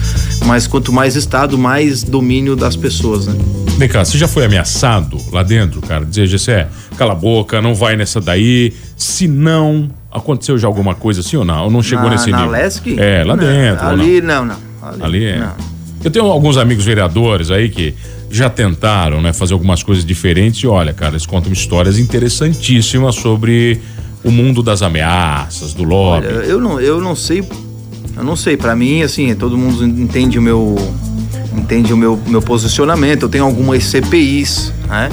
mas 0.45 0.67
quanto 0.67 0.91
mais 0.91 1.15
Estado, 1.15 1.57
mais 1.57 2.03
domínio 2.03 2.55
das 2.55 2.75
pessoas, 2.75 3.27
né? 3.27 3.35
Vem 3.77 3.89
cá, 3.89 4.05
você 4.05 4.17
já 4.17 4.27
foi 4.27 4.45
ameaçado 4.45 5.17
lá 5.31 5.41
dentro, 5.41 5.81
cara? 5.81 6.05
Dizer, 6.05 6.27
Gessé, 6.27 6.67
cala 6.97 7.13
a 7.13 7.15
boca, 7.15 7.61
não 7.61 7.73
vai 7.73 7.95
nessa 7.95 8.21
daí. 8.21 8.73
Se 8.95 9.27
não, 9.27 9.89
aconteceu 10.11 10.57
já 10.57 10.67
alguma 10.67 10.93
coisa 10.93 11.21
assim 11.21 11.37
ou 11.37 11.45
não? 11.45 11.65
Ou 11.65 11.71
não 11.71 11.81
chegou 11.81 12.05
na, 12.05 12.11
nesse 12.11 12.29
na 12.29 12.37
nível? 12.37 12.51
Lesc? 12.51 12.99
É, 12.99 13.23
lá 13.23 13.35
não, 13.35 13.43
dentro. 13.43 13.87
Ali 13.87 14.21
não, 14.21 14.45
não. 14.45 14.57
Ali, 14.81 15.03
ali 15.03 15.25
é. 15.25 15.39
Não. 15.39 15.53
Eu 16.03 16.11
tenho 16.11 16.25
alguns 16.25 16.57
amigos 16.57 16.85
vereadores 16.85 17.49
aí 17.49 17.69
que 17.69 17.95
já 18.29 18.49
tentaram, 18.49 19.21
né, 19.21 19.31
fazer 19.31 19.53
algumas 19.53 19.83
coisas 19.83 20.03
diferentes 20.03 20.61
e 20.61 20.67
olha, 20.67 20.91
cara, 20.91 21.13
eles 21.13 21.25
contam 21.25 21.51
histórias 21.51 21.97
interessantíssimas 21.97 23.15
sobre 23.15 23.79
o 24.23 24.31
mundo 24.31 24.63
das 24.63 24.81
ameaças, 24.81 25.73
do 25.73 25.83
lobby. 25.83 26.27
Olha, 26.27 26.45
eu 26.45 26.59
não, 26.59 26.79
eu 26.79 26.99
não 26.99 27.15
sei 27.15 27.43
eu 28.15 28.23
não 28.23 28.35
sei, 28.35 28.55
para 28.55 28.75
mim, 28.75 29.01
assim, 29.01 29.33
todo 29.35 29.57
mundo 29.57 29.85
entende 29.85 30.37
o 30.37 30.41
meu 30.41 30.75
entende 31.55 31.93
o 31.93 31.97
meu, 31.97 32.19
meu 32.27 32.41
posicionamento. 32.41 33.23
Eu 33.23 33.29
tenho 33.29 33.43
algumas 33.43 33.83
CPIs, 33.83 34.73
né? 34.87 35.09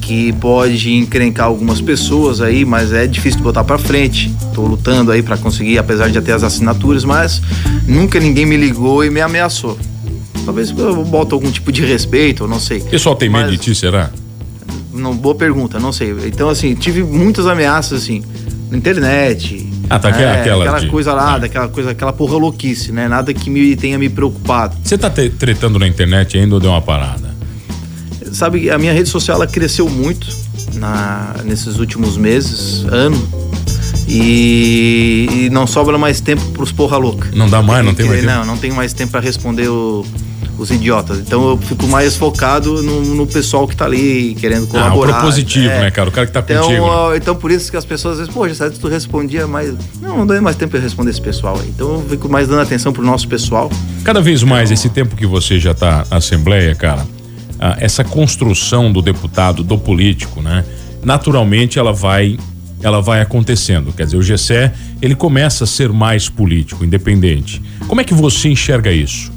Que 0.00 0.32
pode 0.34 0.92
encrencar 0.92 1.46
algumas 1.46 1.80
pessoas 1.80 2.40
aí, 2.40 2.64
mas 2.64 2.92
é 2.92 3.06
difícil 3.06 3.38
de 3.38 3.44
botar 3.44 3.64
para 3.64 3.78
frente. 3.78 4.34
Tô 4.52 4.62
lutando 4.66 5.10
aí 5.10 5.22
para 5.22 5.36
conseguir, 5.38 5.78
apesar 5.78 6.08
de 6.08 6.14
já 6.14 6.22
ter 6.22 6.32
as 6.32 6.42
assinaturas, 6.42 7.04
mas 7.04 7.40
nunca 7.86 8.20
ninguém 8.20 8.44
me 8.44 8.56
ligou 8.56 9.04
e 9.04 9.10
me 9.10 9.20
ameaçou. 9.20 9.78
Talvez 10.44 10.70
eu 10.70 11.04
boto 11.04 11.34
algum 11.34 11.50
tipo 11.50 11.72
de 11.72 11.84
respeito, 11.84 12.44
eu 12.44 12.48
não 12.48 12.60
sei. 12.60 12.78
O 12.78 12.84
pessoal 12.84 13.16
tem 13.16 13.30
medo 13.30 13.50
de 13.50 13.56
ti, 13.56 13.74
será? 13.74 14.10
Não, 14.92 15.16
boa 15.16 15.34
pergunta, 15.34 15.80
não 15.80 15.90
sei. 15.90 16.14
Então, 16.26 16.50
assim, 16.50 16.74
tive 16.74 17.02
muitas 17.02 17.46
ameaças, 17.46 18.02
assim, 18.02 18.22
na 18.70 18.76
internet, 18.76 19.63
ah, 19.88 19.98
tá, 19.98 20.08
é, 20.08 20.40
aquela, 20.40 20.62
aquela 20.62 20.80
de... 20.80 20.86
coisa 20.88 21.12
lá, 21.12 21.34
ah. 21.34 21.38
daquela 21.38 21.68
coisa, 21.68 21.90
aquela 21.90 22.12
porra 22.12 22.36
louquice, 22.36 22.92
né? 22.92 23.08
Nada 23.08 23.32
que 23.32 23.50
me 23.50 23.76
tenha 23.76 23.98
me 23.98 24.08
preocupado. 24.08 24.76
Você 24.82 24.96
tá 24.96 25.10
tretando 25.10 25.78
na 25.78 25.86
internet 25.86 26.38
ainda 26.38 26.54
ou 26.54 26.60
deu 26.60 26.70
uma 26.70 26.82
parada? 26.82 27.34
Sabe, 28.32 28.70
a 28.70 28.78
minha 28.78 28.92
rede 28.92 29.08
social 29.08 29.36
ela 29.36 29.46
cresceu 29.46 29.88
muito 29.88 30.26
na, 30.74 31.36
nesses 31.44 31.78
últimos 31.78 32.16
meses, 32.16 32.84
ano. 32.84 33.16
E, 34.06 35.28
e 35.30 35.50
não 35.50 35.66
sobra 35.66 35.96
mais 35.96 36.20
tempo 36.20 36.42
pros 36.50 36.70
porra 36.72 36.96
louca. 36.96 37.28
Não 37.34 37.48
dá 37.48 37.62
mais, 37.62 37.84
não 37.84 37.94
tem 37.94 38.06
mais 38.06 38.20
tempo? 38.20 38.32
Não, 38.32 38.44
não 38.44 38.56
tenho 38.56 38.74
mais 38.74 38.92
tempo 38.92 39.12
para 39.12 39.20
responder 39.20 39.68
o 39.68 40.04
os 40.58 40.70
idiotas. 40.70 41.18
Então 41.18 41.50
eu 41.50 41.58
fico 41.58 41.86
mais 41.88 42.16
focado 42.16 42.82
no, 42.82 43.14
no 43.14 43.26
pessoal 43.26 43.66
que 43.66 43.76
tá 43.76 43.84
ali 43.84 44.34
querendo 44.38 44.66
colaborar. 44.66 45.14
Ah, 45.14 45.16
o 45.16 45.20
propositivo, 45.20 45.68
é. 45.68 45.80
né, 45.82 45.90
cara? 45.90 46.08
O 46.08 46.12
cara 46.12 46.26
que 46.26 46.32
tá 46.32 46.40
então, 46.40 46.62
contigo. 46.62 47.10
Né? 47.10 47.16
Então 47.16 47.34
por 47.34 47.50
isso 47.50 47.70
que 47.70 47.76
as 47.76 47.84
pessoas 47.84 48.14
às 48.14 48.18
vezes, 48.20 48.34
poxa, 48.34 48.54
sabe, 48.54 48.78
tu 48.78 48.88
respondia 48.88 49.46
mais. 49.46 49.74
Não, 50.00 50.18
não 50.18 50.26
dá 50.26 50.40
mais 50.40 50.56
tempo 50.56 50.72
pra 50.72 50.80
responder 50.80 51.10
esse 51.10 51.20
pessoal 51.20 51.58
aí. 51.60 51.68
Então 51.68 51.94
eu 51.94 52.06
fico 52.08 52.28
mais 52.28 52.48
dando 52.48 52.60
atenção 52.60 52.92
pro 52.92 53.02
nosso 53.02 53.28
pessoal. 53.28 53.70
Cada 54.02 54.20
vez 54.20 54.42
mais, 54.42 54.70
então... 54.70 54.74
esse 54.74 54.88
tempo 54.88 55.16
que 55.16 55.26
você 55.26 55.58
já 55.58 55.74
tá 55.74 56.04
na 56.10 56.18
Assembleia, 56.18 56.74
cara, 56.74 57.06
ah, 57.58 57.76
essa 57.80 58.04
construção 58.04 58.92
do 58.92 59.00
deputado, 59.02 59.62
do 59.62 59.78
político, 59.78 60.40
né? 60.40 60.64
Naturalmente 61.02 61.78
ela 61.78 61.92
vai 61.92 62.38
ela 62.82 63.00
vai 63.00 63.22
acontecendo. 63.22 63.92
Quer 63.92 64.04
dizer, 64.04 64.18
o 64.18 64.22
Gessé, 64.22 64.72
ele 65.00 65.14
começa 65.14 65.64
a 65.64 65.66
ser 65.66 65.88
mais 65.88 66.28
político, 66.28 66.84
independente. 66.84 67.62
Como 67.88 68.00
é 68.00 68.04
que 68.04 68.12
você 68.12 68.50
enxerga 68.50 68.92
isso? 68.92 69.32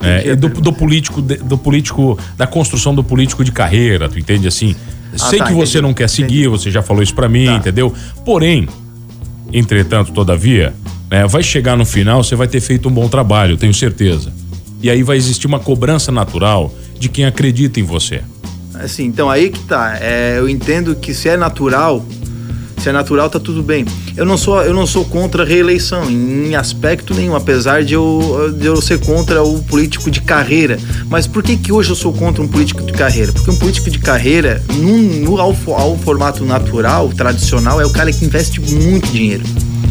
É, 0.00 0.34
do, 0.34 0.48
do, 0.48 0.72
político, 0.72 1.22
do 1.22 1.56
político, 1.56 2.18
da 2.36 2.46
construção 2.46 2.94
do 2.94 3.04
político 3.04 3.44
de 3.44 3.52
carreira, 3.52 4.08
tu 4.08 4.18
entende 4.18 4.48
assim? 4.48 4.74
Ah, 5.14 5.18
Sei 5.18 5.38
tá, 5.38 5.46
que 5.46 5.52
você 5.52 5.78
entendi. 5.78 5.82
não 5.82 5.94
quer 5.94 6.08
seguir, 6.08 6.40
entendi. 6.40 6.48
você 6.48 6.70
já 6.70 6.82
falou 6.82 7.02
isso 7.02 7.14
para 7.14 7.28
mim, 7.28 7.46
tá. 7.46 7.54
entendeu? 7.54 7.94
Porém, 8.24 8.68
entretanto, 9.52 10.12
todavia, 10.12 10.74
né, 11.10 11.26
vai 11.26 11.42
chegar 11.42 11.76
no 11.76 11.84
final, 11.84 12.22
você 12.22 12.34
vai 12.34 12.48
ter 12.48 12.60
feito 12.60 12.88
um 12.88 12.92
bom 12.92 13.08
trabalho, 13.08 13.56
tenho 13.56 13.72
certeza. 13.72 14.32
E 14.82 14.90
aí 14.90 15.02
vai 15.02 15.16
existir 15.16 15.46
uma 15.46 15.58
cobrança 15.58 16.12
natural 16.12 16.72
de 16.98 17.08
quem 17.08 17.24
acredita 17.24 17.80
em 17.80 17.82
você. 17.82 18.22
Assim, 18.74 19.06
então 19.06 19.28
aí 19.28 19.50
que 19.50 19.58
tá. 19.60 19.98
É, 20.00 20.38
eu 20.38 20.48
entendo 20.48 20.94
que 20.94 21.12
se 21.12 21.28
é 21.28 21.36
natural, 21.36 22.04
é 22.88 22.92
natural, 22.92 23.28
tá 23.30 23.38
tudo 23.38 23.62
bem. 23.62 23.84
Eu 24.16 24.24
não 24.24 24.36
sou, 24.36 24.62
eu 24.62 24.74
não 24.74 24.86
sou 24.86 25.04
contra 25.04 25.42
a 25.42 25.46
reeleição, 25.46 26.10
em 26.10 26.54
aspecto 26.54 27.14
nenhum, 27.14 27.34
apesar 27.34 27.84
de 27.84 27.94
eu, 27.94 28.54
de 28.56 28.66
eu 28.66 28.80
ser 28.80 28.98
contra 29.00 29.42
o 29.42 29.62
político 29.62 30.10
de 30.10 30.20
carreira. 30.20 30.78
Mas 31.08 31.26
por 31.26 31.42
que, 31.42 31.56
que 31.56 31.72
hoje 31.72 31.90
eu 31.90 31.96
sou 31.96 32.12
contra 32.12 32.42
um 32.42 32.48
político 32.48 32.82
de 32.82 32.92
carreira? 32.92 33.32
Porque 33.32 33.50
um 33.50 33.56
político 33.56 33.90
de 33.90 33.98
carreira, 33.98 34.62
no, 34.74 34.98
no 34.98 35.38
ao, 35.38 35.54
ao 35.74 35.98
formato 35.98 36.44
natural, 36.44 37.08
tradicional, 37.10 37.80
é 37.80 37.86
o 37.86 37.90
cara 37.90 38.12
que 38.12 38.24
investe 38.24 38.60
muito 38.60 39.10
dinheiro. 39.10 39.44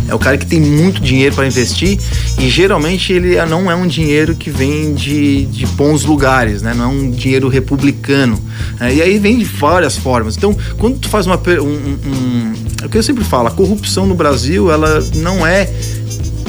É 0.08 0.15
o 0.15 0.20
cara 0.20 0.38
que 0.38 0.46
tem 0.46 0.60
muito 0.60 1.02
dinheiro 1.02 1.36
para 1.36 1.46
investir 1.46 2.00
e 2.39 2.50
geralmente 2.50 3.12
ele 3.12 3.36
não 3.46 3.70
é 3.70 3.76
um 3.76 3.86
dinheiro 3.86 4.36
que 4.36 4.50
vem 4.50 4.93
de, 4.93 5.46
de 5.46 5.65
bons 5.67 6.06
lugares, 6.06 6.62
né? 6.62 6.74
Não 6.74 6.86
é 6.86 6.88
um 6.88 7.12
dinheiro 7.12 7.48
republicano. 7.50 8.39
É, 8.80 8.93
e 8.93 9.02
aí 9.02 9.20
vem 9.20 9.38
de 9.38 9.46
várias 9.46 9.98
formas. 9.98 10.38
Então, 10.38 10.56
quando 10.78 11.00
tu 11.00 11.10
faz 11.10 11.26
uma 11.26 11.36
um, 11.36 11.62
um, 11.62 12.54
é 12.82 12.86
o 12.86 12.89
que 12.89 12.98
eu 12.98 13.04
sempre 13.04 13.24
falo, 13.24 13.48
a 13.48 13.52
corrupção 13.52 14.06
no 14.06 14.15
Brasil 14.15 14.72
ela 14.72 15.00
não 15.15 15.46
é 15.46 15.70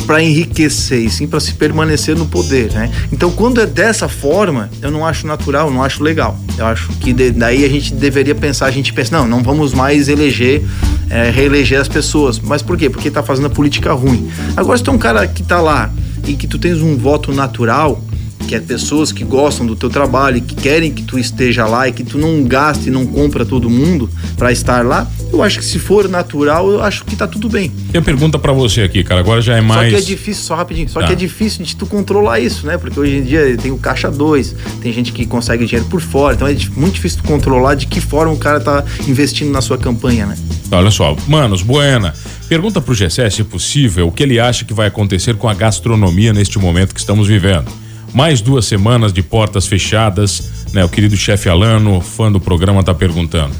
para 0.08 0.22
enriquecer, 0.22 1.04
e 1.04 1.10
sim 1.10 1.26
para 1.26 1.38
se 1.38 1.52
permanecer 1.52 2.16
no 2.16 2.24
poder, 2.24 2.72
né? 2.72 2.90
Então, 3.12 3.30
quando 3.30 3.60
é 3.60 3.66
dessa 3.66 4.08
forma, 4.08 4.70
eu 4.80 4.90
não 4.90 5.06
acho 5.06 5.26
natural, 5.26 5.70
não 5.70 5.82
acho 5.82 6.02
legal. 6.02 6.40
Eu 6.56 6.64
acho 6.64 6.88
que 6.94 7.12
de, 7.12 7.30
daí 7.30 7.62
a 7.62 7.68
gente 7.68 7.92
deveria 7.92 8.34
pensar, 8.34 8.66
a 8.66 8.70
gente 8.70 8.90
pensa, 8.90 9.18
não, 9.18 9.28
não 9.28 9.42
vamos 9.42 9.74
mais 9.74 10.08
eleger, 10.08 10.62
é, 11.10 11.30
reeleger 11.30 11.80
as 11.80 11.88
pessoas. 11.88 12.38
Mas 12.38 12.62
por 12.62 12.76
quê? 12.76 12.88
Porque 12.90 13.10
tá 13.10 13.22
fazendo 13.22 13.46
a 13.46 13.50
política 13.50 13.92
ruim. 13.92 14.28
Agora, 14.56 14.78
se 14.78 14.88
é 14.88 14.92
um 14.92 14.98
cara 14.98 15.26
que 15.26 15.42
tá 15.42 15.60
lá 15.60 15.90
e 16.26 16.34
que 16.34 16.46
tu 16.46 16.58
tens 16.58 16.80
um 16.80 16.96
voto 16.96 17.32
natural, 17.32 18.02
que 18.46 18.54
é 18.54 18.60
pessoas 18.60 19.12
que 19.12 19.24
gostam 19.24 19.66
do 19.66 19.76
teu 19.76 19.90
trabalho 19.90 20.40
que 20.40 20.54
querem 20.54 20.90
que 20.90 21.02
tu 21.02 21.18
esteja 21.18 21.66
lá 21.66 21.86
e 21.86 21.92
que 21.92 22.02
tu 22.02 22.16
não 22.16 22.42
gaste 22.44 22.88
e 22.88 22.90
não 22.90 23.06
compra 23.06 23.44
todo 23.44 23.68
mundo 23.68 24.08
para 24.38 24.50
estar 24.50 24.84
lá, 24.86 25.06
eu 25.32 25.42
acho 25.42 25.58
que 25.58 25.64
se 25.64 25.78
for 25.78 26.08
natural, 26.08 26.70
eu 26.70 26.82
acho 26.82 27.04
que 27.04 27.14
tá 27.14 27.26
tudo 27.26 27.48
bem. 27.48 27.70
Tem 27.92 28.02
pergunta 28.02 28.38
para 28.38 28.52
você 28.52 28.82
aqui, 28.82 29.04
cara, 29.04 29.20
agora 29.20 29.40
já 29.40 29.56
é 29.56 29.60
mais... 29.60 29.92
Só 29.92 29.98
que 29.98 30.02
é 30.02 30.06
difícil, 30.06 30.42
só 30.44 30.54
rapidinho, 30.54 30.88
só 30.88 31.00
tá. 31.00 31.06
que 31.06 31.12
é 31.12 31.16
difícil 31.16 31.64
de 31.64 31.76
tu 31.76 31.86
controlar 31.86 32.40
isso, 32.40 32.66
né? 32.66 32.78
Porque 32.78 32.98
hoje 32.98 33.16
em 33.16 33.22
dia 33.22 33.56
tem 33.56 33.70
o 33.70 33.78
caixa 33.78 34.10
2, 34.10 34.54
tem 34.80 34.92
gente 34.92 35.12
que 35.12 35.26
consegue 35.26 35.66
dinheiro 35.66 35.88
por 35.88 36.00
fora, 36.00 36.34
então 36.34 36.48
é 36.48 36.56
muito 36.76 36.94
difícil 36.94 37.20
tu 37.22 37.28
controlar 37.28 37.74
de 37.74 37.86
que 37.86 38.00
forma 38.00 38.32
o 38.32 38.38
cara 38.38 38.60
tá 38.60 38.84
investindo 39.06 39.50
na 39.50 39.60
sua 39.60 39.76
campanha, 39.76 40.26
né? 40.26 40.36
Olha 40.70 40.90
só, 40.90 41.16
Manos, 41.26 41.62
Buena, 41.62 42.14
pergunta 42.48 42.80
pro 42.80 42.94
Gessé, 42.94 43.28
se 43.30 43.44
possível, 43.44 44.08
o 44.08 44.12
que 44.12 44.22
ele 44.22 44.40
acha 44.40 44.64
que 44.64 44.74
vai 44.74 44.86
acontecer 44.86 45.36
com 45.36 45.48
a 45.48 45.54
gastronomia 45.54 46.32
neste 46.32 46.58
momento 46.58 46.94
que 46.94 47.00
estamos 47.00 47.28
vivendo 47.28 47.70
mais 48.12 48.40
duas 48.40 48.64
semanas 48.64 49.12
de 49.12 49.22
portas 49.22 49.66
fechadas, 49.66 50.42
né? 50.72 50.84
O 50.84 50.88
querido 50.88 51.16
chefe 51.16 51.48
Alano, 51.48 52.00
fã 52.00 52.30
do 52.30 52.40
programa, 52.40 52.82
tá 52.82 52.94
perguntando. 52.94 53.54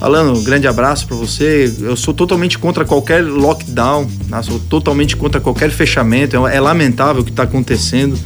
Alano, 0.00 0.42
grande 0.42 0.66
abraço 0.66 1.06
para 1.06 1.16
você. 1.16 1.72
Eu 1.80 1.96
sou 1.96 2.12
totalmente 2.12 2.58
contra 2.58 2.84
qualquer 2.84 3.24
lockdown, 3.24 4.08
né? 4.28 4.42
sou 4.42 4.58
totalmente 4.58 5.16
contra 5.16 5.40
qualquer 5.40 5.70
fechamento. 5.70 6.46
É, 6.46 6.56
é 6.56 6.60
lamentável 6.60 7.22
o 7.22 7.24
que 7.24 7.30
está 7.30 7.44
acontecendo. 7.44 8.18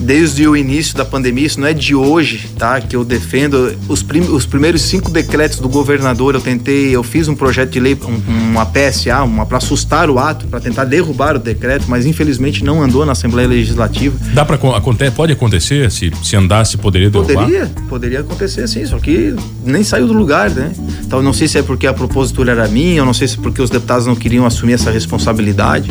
Desde 0.00 0.46
o 0.48 0.56
início 0.56 0.96
da 0.96 1.04
pandemia, 1.04 1.46
isso 1.46 1.60
não 1.60 1.68
é 1.68 1.72
de 1.72 1.94
hoje, 1.94 2.48
tá? 2.58 2.80
Que 2.80 2.96
eu 2.96 3.04
defendo 3.04 3.76
os, 3.88 4.02
prim 4.02 4.20
os 4.20 4.46
primeiros 4.46 4.82
cinco 4.82 5.10
decretos 5.10 5.58
do 5.58 5.68
governador. 5.68 6.34
Eu 6.34 6.40
tentei, 6.40 6.90
eu 6.90 7.02
fiz 7.02 7.28
um 7.28 7.34
projeto 7.34 7.70
de 7.70 7.80
lei, 7.80 7.96
um, 8.04 8.50
uma 8.50 8.66
PSA, 8.66 9.22
uma 9.22 9.46
para 9.46 9.58
assustar 9.58 10.08
o 10.10 10.18
ato, 10.18 10.46
para 10.46 10.60
tentar 10.60 10.84
derrubar 10.84 11.36
o 11.36 11.38
decreto, 11.38 11.84
mas 11.88 12.06
infelizmente 12.06 12.64
não 12.64 12.82
andou 12.82 13.04
na 13.04 13.12
Assembleia 13.12 13.48
Legislativa. 13.48 14.16
Dá 14.32 14.44
para 14.44 14.56
acontecer? 14.56 15.10
Pode 15.12 15.32
acontecer 15.32 15.90
se 15.90 16.10
se 16.22 16.36
andasse 16.36 16.76
poderia 16.76 17.10
derrubar? 17.10 17.44
Poderia, 17.44 17.70
poderia 17.88 18.20
acontecer 18.20 18.66
sim, 18.68 18.84
só 18.86 18.98
que 18.98 19.34
nem 19.64 19.82
saiu 19.82 20.06
do 20.06 20.12
lugar, 20.12 20.50
né? 20.50 20.72
Então 21.04 21.22
não 21.22 21.32
sei 21.32 21.48
se 21.48 21.58
é 21.58 21.62
porque 21.62 21.86
a 21.86 21.92
propositura 21.92 22.52
era 22.52 22.68
minha, 22.68 23.02
ou 23.02 23.06
não 23.06 23.14
sei 23.14 23.28
se 23.28 23.38
é 23.38 23.42
porque 23.42 23.60
os 23.60 23.70
deputados 23.70 24.06
não 24.06 24.14
queriam 24.14 24.46
assumir 24.46 24.74
essa 24.74 24.90
responsabilidade, 24.90 25.90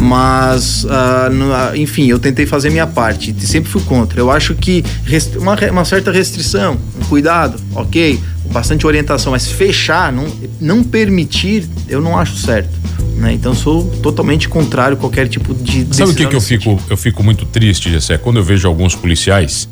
mas 0.00 0.84
uh, 0.84 1.76
enfim, 1.76 2.06
eu 2.06 2.18
tentei 2.18 2.46
fazer 2.46 2.70
minha 2.70 2.86
parte 2.86 3.32
sempre 3.44 3.70
fui 3.70 3.82
contra. 3.82 4.20
Eu 4.20 4.30
acho 4.30 4.54
que 4.54 4.84
uma, 5.36 5.56
uma 5.70 5.84
certa 5.84 6.10
restrição, 6.10 6.78
um 7.00 7.04
cuidado, 7.06 7.60
ok, 7.74 8.20
bastante 8.50 8.86
orientação, 8.86 9.32
mas 9.32 9.50
fechar, 9.50 10.12
não, 10.12 10.26
não 10.60 10.82
permitir, 10.82 11.68
eu 11.88 12.00
não 12.00 12.18
acho 12.18 12.36
certo. 12.36 12.70
Né? 13.16 13.32
Então 13.32 13.54
sou 13.54 13.84
totalmente 14.02 14.48
contrário 14.48 14.96
a 14.96 15.00
qualquer 15.00 15.28
tipo 15.28 15.54
de 15.54 15.86
Sabe 15.94 16.12
o 16.12 16.14
que, 16.14 16.26
que 16.26 16.36
eu 16.36 16.40
fico 16.40 16.80
eu 16.90 16.96
fico 16.96 17.22
muito 17.22 17.46
triste, 17.46 17.90
Jessé? 17.90 18.18
Quando 18.18 18.38
eu 18.38 18.42
vejo 18.42 18.66
alguns 18.66 18.94
policiais 18.94 19.68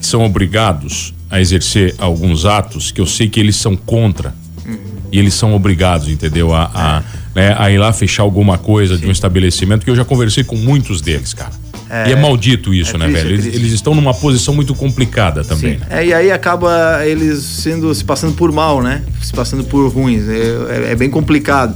que 0.00 0.06
são 0.06 0.24
obrigados 0.24 1.12
a 1.30 1.40
exercer 1.40 1.94
alguns 1.98 2.44
atos 2.44 2.92
que 2.92 3.00
eu 3.00 3.06
sei 3.06 3.28
que 3.28 3.40
eles 3.40 3.56
são 3.56 3.76
contra 3.76 4.34
uhum. 4.64 4.78
e 5.10 5.18
eles 5.18 5.34
são 5.34 5.54
obrigados, 5.54 6.08
entendeu? 6.08 6.54
A, 6.54 6.70
a, 6.72 7.02
é. 7.40 7.48
né, 7.48 7.56
a 7.58 7.70
ir 7.70 7.78
lá 7.78 7.92
fechar 7.92 8.22
alguma 8.22 8.58
coisa 8.58 8.94
Sim. 8.94 9.02
de 9.02 9.06
um 9.08 9.10
estabelecimento 9.10 9.84
que 9.84 9.90
eu 9.90 9.96
já 9.96 10.04
conversei 10.04 10.44
com 10.44 10.56
muitos 10.56 11.00
deles, 11.00 11.34
cara. 11.34 11.63
É, 11.94 12.08
e 12.08 12.12
é 12.12 12.16
maldito 12.16 12.74
isso, 12.74 12.96
é 12.96 12.98
né, 12.98 13.06
triste, 13.06 13.22
velho? 13.22 13.34
Eles, 13.34 13.46
eles, 13.46 13.72
estão 13.72 13.94
numa 13.94 14.12
posição 14.12 14.52
muito 14.52 14.74
complicada 14.74 15.44
também. 15.44 15.78
Né? 15.78 15.86
É, 15.88 16.06
e 16.06 16.12
aí 16.12 16.32
acaba 16.32 17.06
eles 17.06 17.38
sendo 17.38 17.94
se 17.94 18.02
passando 18.02 18.34
por 18.34 18.50
mal, 18.50 18.82
né? 18.82 19.02
Se 19.22 19.32
passando 19.32 19.62
por 19.62 19.86
ruins. 19.92 20.28
É, 20.28 20.88
é, 20.88 20.92
é 20.92 20.96
bem 20.96 21.08
complicado. 21.08 21.72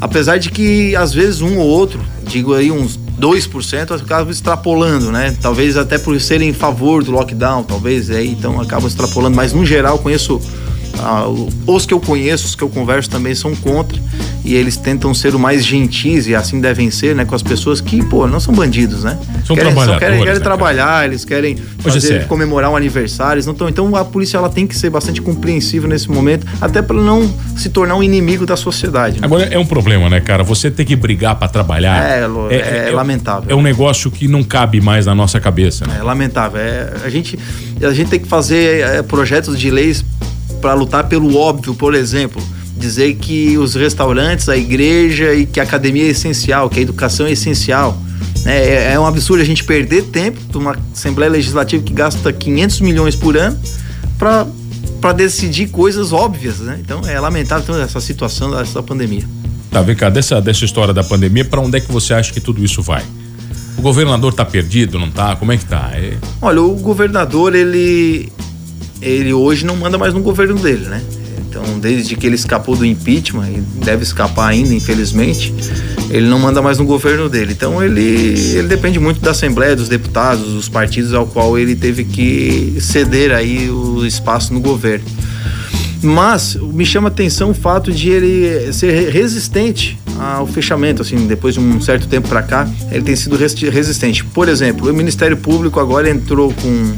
Apesar 0.00 0.38
de 0.38 0.50
que 0.50 0.96
às 0.96 1.14
vezes 1.14 1.40
um 1.42 1.58
ou 1.58 1.66
outro, 1.66 2.00
digo 2.26 2.54
aí 2.54 2.72
uns 2.72 2.98
2%, 3.20 4.02
acabam 4.02 4.30
extrapolando, 4.30 5.12
né? 5.12 5.34
Talvez 5.40 5.76
até 5.76 5.96
por 5.96 6.20
serem 6.20 6.48
em 6.48 6.52
favor 6.52 7.04
do 7.04 7.12
lockdown, 7.12 7.62
talvez 7.62 8.10
aí 8.10 8.32
então 8.32 8.60
acabam 8.60 8.88
extrapolando, 8.88 9.36
mas 9.36 9.52
no 9.52 9.64
geral 9.64 9.98
conheço 10.00 10.40
ah, 11.00 11.26
os 11.66 11.86
que 11.86 11.94
eu 11.94 12.00
conheço, 12.00 12.46
os 12.46 12.54
que 12.54 12.62
eu 12.62 12.68
converso 12.68 13.10
também 13.10 13.34
são 13.34 13.54
contra 13.54 13.98
e 14.44 14.54
eles 14.54 14.76
tentam 14.76 15.12
ser 15.12 15.34
o 15.34 15.38
mais 15.38 15.64
gentis 15.64 16.28
e 16.28 16.34
assim 16.34 16.60
devem 16.60 16.90
ser, 16.90 17.16
né, 17.16 17.24
com 17.24 17.34
as 17.34 17.42
pessoas 17.42 17.80
que, 17.80 18.04
pô, 18.04 18.26
não 18.28 18.38
são 18.38 18.54
bandidos, 18.54 19.02
né? 19.02 19.18
São 19.44 19.56
querem, 19.56 19.72
trabalhadores. 19.72 19.98
Querem, 19.98 20.18
querem 20.20 20.34
né, 20.34 20.40
trabalhar, 20.40 20.86
cara? 20.86 21.06
eles 21.06 21.24
querem 21.24 21.56
fazer, 21.78 22.26
comemorar 22.26 22.70
um 22.70 22.76
aniversário, 22.76 23.44
não 23.44 23.54
tão, 23.54 23.68
então 23.68 23.94
a 23.96 24.04
polícia 24.04 24.36
ela 24.36 24.48
tem 24.48 24.66
que 24.66 24.76
ser 24.76 24.88
bastante 24.88 25.20
compreensiva 25.20 25.88
nesse 25.88 26.08
momento, 26.08 26.46
até 26.60 26.80
para 26.80 26.96
não 26.96 27.28
se 27.56 27.68
tornar 27.70 27.96
um 27.96 28.02
inimigo 28.02 28.46
da 28.46 28.56
sociedade. 28.56 29.20
Né? 29.20 29.26
Agora 29.26 29.44
é 29.44 29.58
um 29.58 29.66
problema, 29.66 30.08
né, 30.08 30.20
cara? 30.20 30.44
Você 30.44 30.70
ter 30.70 30.84
que 30.84 30.94
brigar 30.94 31.34
para 31.36 31.48
trabalhar. 31.48 32.04
É, 32.04 32.20
é, 32.50 32.56
é, 32.56 32.88
é, 32.88 32.92
lamentável. 32.92 33.50
É 33.50 33.54
um 33.54 33.62
negócio 33.62 34.10
que 34.10 34.28
não 34.28 34.44
cabe 34.44 34.80
mais 34.80 35.06
na 35.06 35.14
nossa 35.14 35.40
cabeça. 35.40 35.86
Né? 35.86 35.96
É 35.98 36.02
lamentável. 36.02 36.60
É, 36.60 36.92
a 37.04 37.08
gente 37.08 37.38
a 37.82 37.92
gente 37.92 38.08
tem 38.08 38.20
que 38.20 38.28
fazer 38.28 38.80
é, 38.80 39.02
projetos 39.02 39.58
de 39.58 39.70
leis 39.70 40.04
para 40.60 40.74
lutar 40.74 41.08
pelo 41.08 41.36
óbvio, 41.36 41.74
por 41.74 41.94
exemplo, 41.94 42.42
dizer 42.76 43.14
que 43.16 43.56
os 43.58 43.74
restaurantes, 43.74 44.48
a 44.48 44.56
igreja 44.56 45.34
e 45.34 45.46
que 45.46 45.60
a 45.60 45.62
academia 45.62 46.04
é 46.04 46.08
essencial, 46.08 46.68
que 46.68 46.78
a 46.78 46.82
educação 46.82 47.26
é 47.26 47.32
essencial. 47.32 47.98
Né? 48.44 48.56
É, 48.56 48.92
é 48.92 49.00
um 49.00 49.06
absurdo 49.06 49.42
a 49.42 49.46
gente 49.46 49.64
perder 49.64 50.04
tempo 50.04 50.38
de 50.48 50.56
uma 50.56 50.76
Assembleia 50.92 51.30
Legislativa 51.30 51.82
que 51.82 51.92
gasta 51.92 52.32
500 52.32 52.80
milhões 52.80 53.16
por 53.16 53.36
ano 53.36 53.58
para 54.18 54.46
para 55.00 55.12
decidir 55.12 55.68
coisas 55.68 56.12
óbvias, 56.12 56.58
né? 56.58 56.78
Então 56.80 57.02
é 57.06 57.20
lamentável 57.20 57.80
essa 57.80 58.00
situação 58.00 58.50
dessa 58.50 58.82
pandemia. 58.82 59.24
Tá, 59.70 59.82
vem 59.82 59.94
cá, 59.94 60.08
dessa, 60.08 60.40
dessa 60.40 60.64
história 60.64 60.94
da 60.94 61.04
pandemia, 61.04 61.44
para 61.44 61.60
onde 61.60 61.76
é 61.76 61.80
que 61.80 61.92
você 61.92 62.14
acha 62.14 62.32
que 62.32 62.40
tudo 62.40 62.64
isso 62.64 62.82
vai? 62.82 63.04
O 63.76 63.82
governador 63.82 64.32
tá 64.32 64.44
perdido, 64.44 64.98
não 64.98 65.10
tá? 65.10 65.36
Como 65.36 65.52
é 65.52 65.56
que 65.56 65.66
tá? 65.66 65.90
É... 65.92 66.16
Olha, 66.40 66.62
o 66.62 66.74
governador, 66.76 67.54
ele 67.54 68.32
ele 69.00 69.32
hoje 69.32 69.64
não 69.64 69.76
manda 69.76 69.98
mais 69.98 70.14
no 70.14 70.20
governo 70.20 70.54
dele, 70.54 70.86
né? 70.86 71.02
Então, 71.48 71.78
desde 71.78 72.16
que 72.16 72.26
ele 72.26 72.34
escapou 72.34 72.76
do 72.76 72.84
impeachment, 72.84 73.48
e 73.48 73.60
deve 73.82 74.02
escapar 74.02 74.48
ainda, 74.48 74.74
infelizmente, 74.74 75.54
ele 76.10 76.28
não 76.28 76.38
manda 76.38 76.60
mais 76.60 76.76
no 76.76 76.84
governo 76.84 77.30
dele. 77.30 77.52
Então, 77.52 77.82
ele, 77.82 78.00
ele 78.00 78.68
depende 78.68 79.00
muito 79.00 79.20
da 79.20 79.30
Assembleia, 79.30 79.74
dos 79.74 79.88
deputados, 79.88 80.52
dos 80.52 80.68
partidos 80.68 81.14
ao 81.14 81.26
qual 81.26 81.58
ele 81.58 81.74
teve 81.74 82.04
que 82.04 82.76
ceder 82.78 83.32
aí 83.32 83.70
o 83.70 84.04
espaço 84.04 84.52
no 84.52 84.60
governo. 84.60 85.04
Mas 86.02 86.56
me 86.56 86.84
chama 86.84 87.08
atenção 87.08 87.50
o 87.50 87.54
fato 87.54 87.90
de 87.90 88.10
ele 88.10 88.72
ser 88.72 89.10
resistente 89.10 89.98
ao 90.18 90.46
fechamento, 90.46 91.02
assim, 91.02 91.26
depois 91.26 91.54
de 91.54 91.60
um 91.60 91.80
certo 91.80 92.06
tempo 92.06 92.28
para 92.28 92.42
cá, 92.42 92.68
ele 92.90 93.02
tem 93.02 93.16
sido 93.16 93.36
resistente. 93.36 94.24
Por 94.24 94.48
exemplo, 94.48 94.90
o 94.90 94.94
Ministério 94.94 95.36
Público 95.36 95.80
agora 95.80 96.08
entrou 96.08 96.52
com 96.52 96.96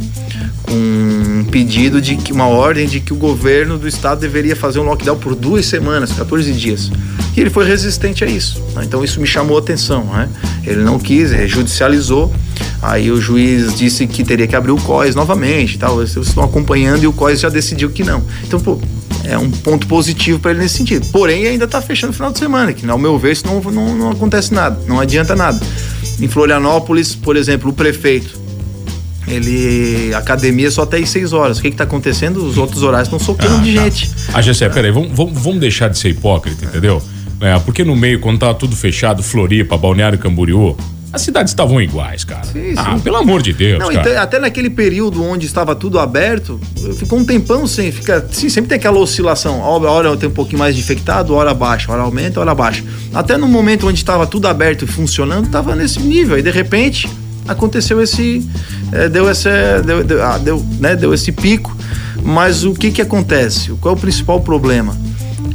um 0.70 1.44
pedido 1.44 2.00
de 2.00 2.16
que 2.16 2.32
uma 2.32 2.46
ordem 2.46 2.86
de 2.86 3.00
que 3.00 3.12
o 3.12 3.16
governo 3.16 3.78
do 3.78 3.88
estado 3.88 4.20
deveria 4.20 4.54
fazer 4.54 4.78
um 4.78 4.82
lockdown 4.82 5.16
por 5.16 5.34
duas 5.34 5.66
semanas, 5.66 6.12
14 6.12 6.52
dias. 6.52 6.90
E 7.36 7.40
ele 7.40 7.50
foi 7.50 7.64
resistente 7.64 8.24
a 8.24 8.26
isso. 8.26 8.60
Né? 8.74 8.82
Então 8.84 9.04
isso 9.04 9.20
me 9.20 9.26
chamou 9.26 9.56
a 9.56 9.60
atenção. 9.60 10.04
Né? 10.04 10.28
Ele 10.66 10.82
não 10.82 10.98
quis, 10.98 11.32
ele 11.32 11.46
judicializou. 11.46 12.32
Aí 12.82 13.10
o 13.10 13.20
juiz 13.20 13.74
disse 13.76 14.06
que 14.06 14.24
teria 14.24 14.46
que 14.46 14.56
abrir 14.56 14.72
o 14.72 14.76
COIS 14.76 15.14
novamente. 15.14 15.78
Tal. 15.78 15.96
Vocês 15.96 16.26
estão 16.26 16.42
acompanhando 16.42 17.02
e 17.02 17.06
o 17.06 17.12
COIS 17.12 17.40
já 17.40 17.48
decidiu 17.48 17.90
que 17.90 18.02
não. 18.02 18.22
Então, 18.44 18.58
pô, 18.60 18.78
é 19.24 19.36
um 19.38 19.50
ponto 19.50 19.86
positivo 19.86 20.38
para 20.38 20.52
ele 20.52 20.60
nesse 20.60 20.76
sentido. 20.76 21.06
Porém, 21.12 21.46
ainda 21.46 21.64
está 21.64 21.80
fechando 21.80 22.12
o 22.12 22.14
final 22.14 22.32
de 22.32 22.38
semana, 22.38 22.72
que 22.72 22.88
ao 22.88 22.98
meu 22.98 23.18
ver, 23.18 23.32
isso 23.32 23.46
não, 23.46 23.60
não, 23.60 23.94
não 23.94 24.10
acontece 24.10 24.52
nada, 24.52 24.80
não 24.86 24.98
adianta 24.98 25.36
nada. 25.36 25.60
Em 26.20 26.28
Florianópolis, 26.28 27.14
por 27.14 27.36
exemplo, 27.36 27.70
o 27.70 27.72
prefeito 27.72 28.47
ele. 29.30 30.14
Academia 30.14 30.70
só 30.70 30.82
até 30.82 30.98
às 30.98 31.08
6 31.10 31.32
horas. 31.32 31.58
O 31.58 31.62
que, 31.62 31.70
que 31.70 31.76
tá 31.76 31.84
acontecendo? 31.84 32.44
Os 32.44 32.58
outros 32.58 32.82
horários 32.82 33.08
estão 33.08 33.18
socando 33.18 33.56
ah, 33.56 33.60
de 33.60 33.74
tá. 33.74 33.82
gente. 33.84 34.10
Ah, 34.32 34.40
Gessé, 34.42 34.68
peraí, 34.68 34.90
vamos, 34.90 35.12
vamos 35.14 35.60
deixar 35.60 35.88
de 35.88 35.98
ser 35.98 36.10
hipócrita, 36.10 36.64
entendeu? 36.64 37.02
É, 37.40 37.58
porque 37.60 37.84
no 37.84 37.94
meio, 37.94 38.20
quando 38.20 38.38
tava 38.38 38.54
tudo 38.54 38.74
fechado, 38.74 39.22
Floripa, 39.22 39.76
Balneário 39.76 40.18
Camboriú, 40.18 40.76
as 41.10 41.22
cidades 41.22 41.52
estavam 41.52 41.80
iguais, 41.80 42.22
cara. 42.22 42.44
Sim, 42.44 42.74
ah, 42.76 42.84
sim. 42.84 42.90
Ah, 42.96 42.98
pelo 43.02 43.16
amor 43.16 43.40
de 43.40 43.52
Deus, 43.52 43.78
Não, 43.78 43.90
cara. 43.90 44.22
até 44.22 44.38
naquele 44.38 44.68
período 44.68 45.24
onde 45.24 45.46
estava 45.46 45.74
tudo 45.74 45.98
aberto, 45.98 46.60
ficou 46.96 47.18
um 47.18 47.24
tempão 47.24 47.66
sem, 47.66 47.90
fica, 47.90 48.26
sim, 48.30 48.48
sempre 48.48 48.68
tem 48.68 48.76
aquela 48.76 48.98
oscilação. 48.98 49.62
A 49.64 49.90
hora 49.90 50.16
tem 50.16 50.28
um 50.28 50.32
pouquinho 50.32 50.58
mais 50.58 50.74
de 50.74 50.82
infectado, 50.82 51.34
hora 51.34 51.54
baixa, 51.54 51.90
hora 51.90 52.02
aumenta, 52.02 52.40
hora 52.40 52.54
baixa. 52.54 52.84
Até 53.14 53.38
no 53.38 53.48
momento 53.48 53.88
onde 53.88 53.98
estava 53.98 54.26
tudo 54.26 54.48
aberto 54.48 54.84
e 54.84 54.88
funcionando, 54.88 55.46
estava 55.46 55.74
nesse 55.74 56.00
nível. 56.00 56.38
E 56.38 56.42
de 56.42 56.50
repente, 56.50 57.08
aconteceu 57.48 58.00
esse 58.00 58.46
é, 58.92 59.08
deu 59.08 59.28
essa 59.28 59.82
deu, 59.84 60.04
deu, 60.04 60.22
ah, 60.22 60.38
deu, 60.38 60.64
né, 60.78 60.94
deu 60.94 61.12
esse 61.12 61.32
pico 61.32 61.76
mas 62.22 62.64
o 62.64 62.72
que 62.74 62.90
que 62.90 63.02
acontece 63.02 63.70
qual 63.80 63.94
é 63.94 63.98
o 63.98 64.00
principal 64.00 64.40
problema 64.40 64.96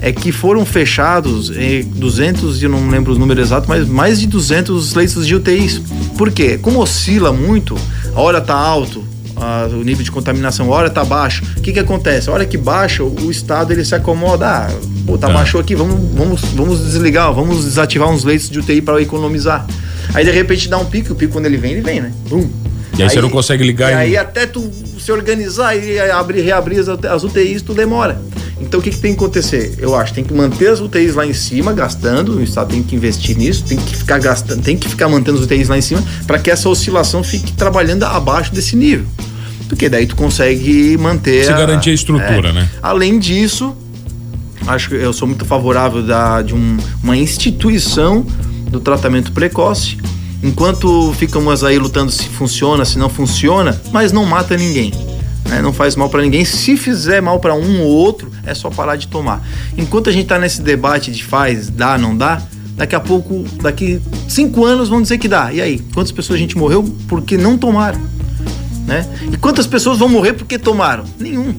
é 0.02 0.12
que 0.12 0.32
foram 0.32 0.66
fechados 0.66 1.50
em 1.56 1.84
200 1.84 2.62
eu 2.62 2.70
não 2.70 2.90
lembro 2.90 3.12
os 3.12 3.18
números 3.18 3.48
exatos 3.48 3.70
mas 3.70 3.88
mais 3.88 4.20
de 4.20 4.28
200 4.28 4.94
leitos 4.94 5.26
de 5.26 5.36
UTIs 5.36 5.82
por 6.18 6.32
quê 6.32 6.58
como 6.58 6.80
oscila 6.80 7.32
muito 7.32 7.78
a 8.16 8.20
hora 8.20 8.42
tá 8.42 8.56
alto 8.56 9.14
a, 9.36 9.68
o 9.68 9.84
nível 9.84 10.04
de 10.04 10.12
contaminação, 10.12 10.72
a 10.72 10.76
hora 10.76 10.90
tá 10.90 11.04
baixo. 11.04 11.44
O 11.58 11.62
que 11.62 11.74
que 11.74 11.80
acontece? 11.80 12.30
A 12.30 12.34
hora 12.34 12.46
que 12.46 12.58
baixa, 12.58 13.04
o, 13.04 13.26
o 13.26 13.32
estado 13.32 13.72
ele 13.72 13.84
se 13.84 13.96
acomoda. 13.96 14.48
Ah, 14.48 14.72
pô, 15.06 15.18
tá, 15.18 15.28
tá. 15.28 15.34
baixou 15.34 15.60
aqui, 15.60 15.76
vamos, 15.76 16.00
vamos, 16.14 16.42
vamos 16.54 16.80
desligar, 16.80 17.34
vamos 17.34 17.66
desativar 17.66 18.10
uns 18.10 18.24
leitos 18.24 18.50
de 18.50 18.60
UTI 18.60 18.82
para 18.82 19.02
economizar. 19.02 19.66
Aí 20.14 20.24
de 20.24 20.32
repente 20.32 20.70
dá 20.70 20.78
um 20.78 20.86
pico, 20.86 21.14
o 21.14 21.16
pico 21.16 21.34
quando 21.34 21.46
ele 21.46 21.58
vem, 21.58 21.74
ele 21.74 21.82
vem, 21.82 22.02
né? 22.02 22.12
Bum. 22.30 22.50
E 22.98 23.02
aí, 23.02 23.04
aí, 23.04 23.10
você 23.10 23.22
não 23.22 23.30
consegue 23.30 23.64
ligar 23.64 23.92
e 23.92 23.96
aí 23.96 24.18
até 24.18 24.46
tu 24.46 24.72
se 25.00 25.12
organizar 25.12 25.76
e 25.76 26.00
abrir, 26.00 26.42
reabrir 26.42 26.80
as, 26.80 26.88
as 26.88 27.24
UTIs, 27.24 27.62
tu 27.62 27.74
demora. 27.74 28.22
Então 28.62 28.80
o 28.80 28.84
que, 28.84 28.92
que, 28.92 28.98
tem 28.98 29.14
que 29.14 29.20
acontecer? 29.20 29.76
Eu 29.80 29.96
acho 29.96 30.14
tem 30.14 30.24
que 30.24 30.34
manter 30.34 30.70
as 30.70 30.80
UTIs 30.80 31.16
lá 31.16 31.26
em 31.26 31.34
cima, 31.34 31.74
gastando, 31.74 32.38
o 32.38 32.44
Estado 32.44 32.70
tem 32.70 32.84
que 32.84 32.96
investir 32.96 33.36
nisso, 33.36 33.64
tem 33.66 33.78
que 33.78 33.96
ficar 33.96 34.20
gastando, 34.20 34.62
tem 34.62 34.78
que 34.78 34.88
ficar 34.88 35.10
mantendo 35.10 35.40
as 35.40 35.44
UTIs 35.44 35.68
lá 35.68 35.78
em 35.78 35.82
cima 35.82 36.04
para 36.28 36.38
que 36.38 36.52
essa 36.52 36.70
oscilação 36.70 37.24
fique 37.24 37.52
trabalhando 37.54 38.04
abaixo 38.04 38.54
desse 38.54 38.76
nível. 38.76 39.06
Porque 39.68 39.90
daí 39.90 40.06
tu 40.06 40.16
consegue 40.16 40.96
manter. 40.98 41.46
Se 41.46 41.52
a, 41.52 41.58
garantir 41.58 41.90
a 41.90 41.94
estrutura, 41.94 42.50
é. 42.50 42.54
né? 42.54 42.70
Além 42.82 43.18
disso, 43.18 43.76
acho 44.68 44.90
que 44.90 44.96
eu 44.96 45.12
sou 45.12 45.28
muito 45.28 45.46
favorável 45.46 46.04
da, 46.04 46.42
de 46.44 46.54
um, 46.54 46.78
uma 47.02 47.18
instituição 47.18 48.26
do 48.74 48.82
tratamento 48.82 49.32
precoce 49.32 49.98
Enquanto 50.44 51.14
ficamos 51.14 51.64
aí 51.64 51.80
lutando 51.80 52.12
se 52.12 52.26
funciona, 52.26 52.84
se 52.84 53.00
não 53.00 53.08
funciona, 53.08 53.82
mas 53.94 54.12
não 54.12 54.26
mata 54.26 54.58
ninguém. 54.58 54.92
Né? 55.48 55.62
Não 55.62 55.72
faz 55.72 55.96
mal 55.96 56.10
para 56.10 56.22
ninguém. 56.22 56.44
Se 56.44 56.76
fizer 56.76 57.22
mal 57.22 57.40
para 57.40 57.56
um 57.56 57.82
ou 57.82 57.88
outro, 57.88 58.30
é 58.46 58.54
só 58.54 58.70
parar 58.70 58.98
de 58.98 59.08
tomar. 59.08 59.42
Enquanto 59.78 60.10
a 60.10 60.12
gente 60.12 60.24
está 60.24 60.38
nesse 60.38 60.62
debate 60.62 61.12
de 61.14 61.24
faz, 61.24 61.70
dá, 61.70 61.98
não 61.98 62.18
dá, 62.18 62.42
daqui 62.76 62.94
a 62.94 63.00
pouco, 63.00 63.46
daqui 63.62 64.02
cinco 64.28 64.66
anos 64.66 64.90
vão 64.90 65.02
dizer 65.02 65.18
que 65.18 65.30
dá. 65.30 65.54
E 65.54 65.62
aí, 65.62 65.80
quantas 65.94 66.12
pessoas 66.12 66.36
a 66.36 66.42
gente 66.42 66.58
morreu 66.58 66.84
porque 67.08 67.38
não 67.38 67.58
tomaram? 67.58 68.02
né? 68.86 69.08
E 69.32 69.38
quantas 69.38 69.66
pessoas 69.66 69.98
vão 69.98 70.10
morrer 70.10 70.34
porque 70.34 70.60
tomaram? 70.60 71.06
Nenhum. 71.18 71.56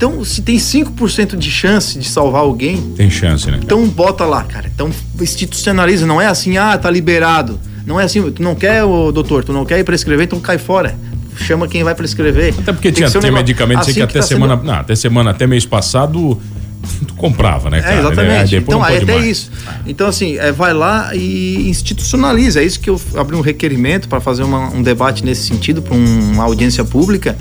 Então, 0.00 0.24
se 0.24 0.40
tem 0.40 0.56
5% 0.56 1.36
de 1.36 1.50
chance 1.50 1.98
de 1.98 2.08
salvar 2.08 2.40
alguém. 2.40 2.80
Tem 2.96 3.10
chance, 3.10 3.50
né? 3.50 3.60
Então, 3.62 3.86
bota 3.86 4.24
lá, 4.24 4.42
cara. 4.42 4.66
Então, 4.74 4.88
institucionaliza. 5.20 6.06
Não 6.06 6.18
é 6.18 6.26
assim, 6.26 6.56
ah, 6.56 6.78
tá 6.78 6.90
liberado. 6.90 7.60
Não 7.84 8.00
é 8.00 8.04
assim, 8.04 8.30
tu 8.30 8.42
não 8.42 8.54
quer, 8.54 8.82
ô, 8.82 9.12
doutor, 9.12 9.44
tu 9.44 9.52
não 9.52 9.66
quer 9.66 9.78
ir 9.78 9.84
prescrever, 9.84 10.24
então 10.24 10.40
cai 10.40 10.56
fora. 10.56 10.96
Chama 11.36 11.68
quem 11.68 11.84
vai 11.84 11.94
prescrever. 11.94 12.54
Até 12.58 12.72
porque 12.72 12.90
tinha, 12.90 13.08
um 13.08 13.32
medicamentos 13.32 13.88
assim 13.88 13.92
que, 13.92 14.00
até 14.00 14.14
que 14.14 14.20
tá 14.20 14.26
semana. 14.26 14.56
Sendo... 14.56 14.66
Não, 14.68 14.74
até 14.74 14.96
semana, 14.96 15.30
até 15.32 15.46
mês 15.46 15.66
passado 15.66 16.40
tu 17.06 17.12
comprava, 17.12 17.68
né, 17.68 17.82
cara? 17.82 17.96
É, 17.96 17.98
exatamente. 17.98 18.56
então, 18.56 18.82
aí 18.82 18.96
até 18.96 19.16
mais. 19.16 19.26
isso. 19.26 19.50
Então, 19.86 20.06
assim, 20.06 20.38
é, 20.38 20.50
vai 20.50 20.72
lá 20.72 21.14
e 21.14 21.68
institucionaliza. 21.68 22.62
É 22.62 22.64
isso 22.64 22.80
que 22.80 22.88
eu 22.88 22.98
abri 23.16 23.36
um 23.36 23.42
requerimento 23.42 24.08
para 24.08 24.18
fazer 24.18 24.44
uma, 24.44 24.70
um 24.70 24.82
debate 24.82 25.22
nesse 25.22 25.46
sentido, 25.46 25.82
para 25.82 25.94
um, 25.94 26.32
uma 26.32 26.44
audiência 26.44 26.86
pública 26.86 27.36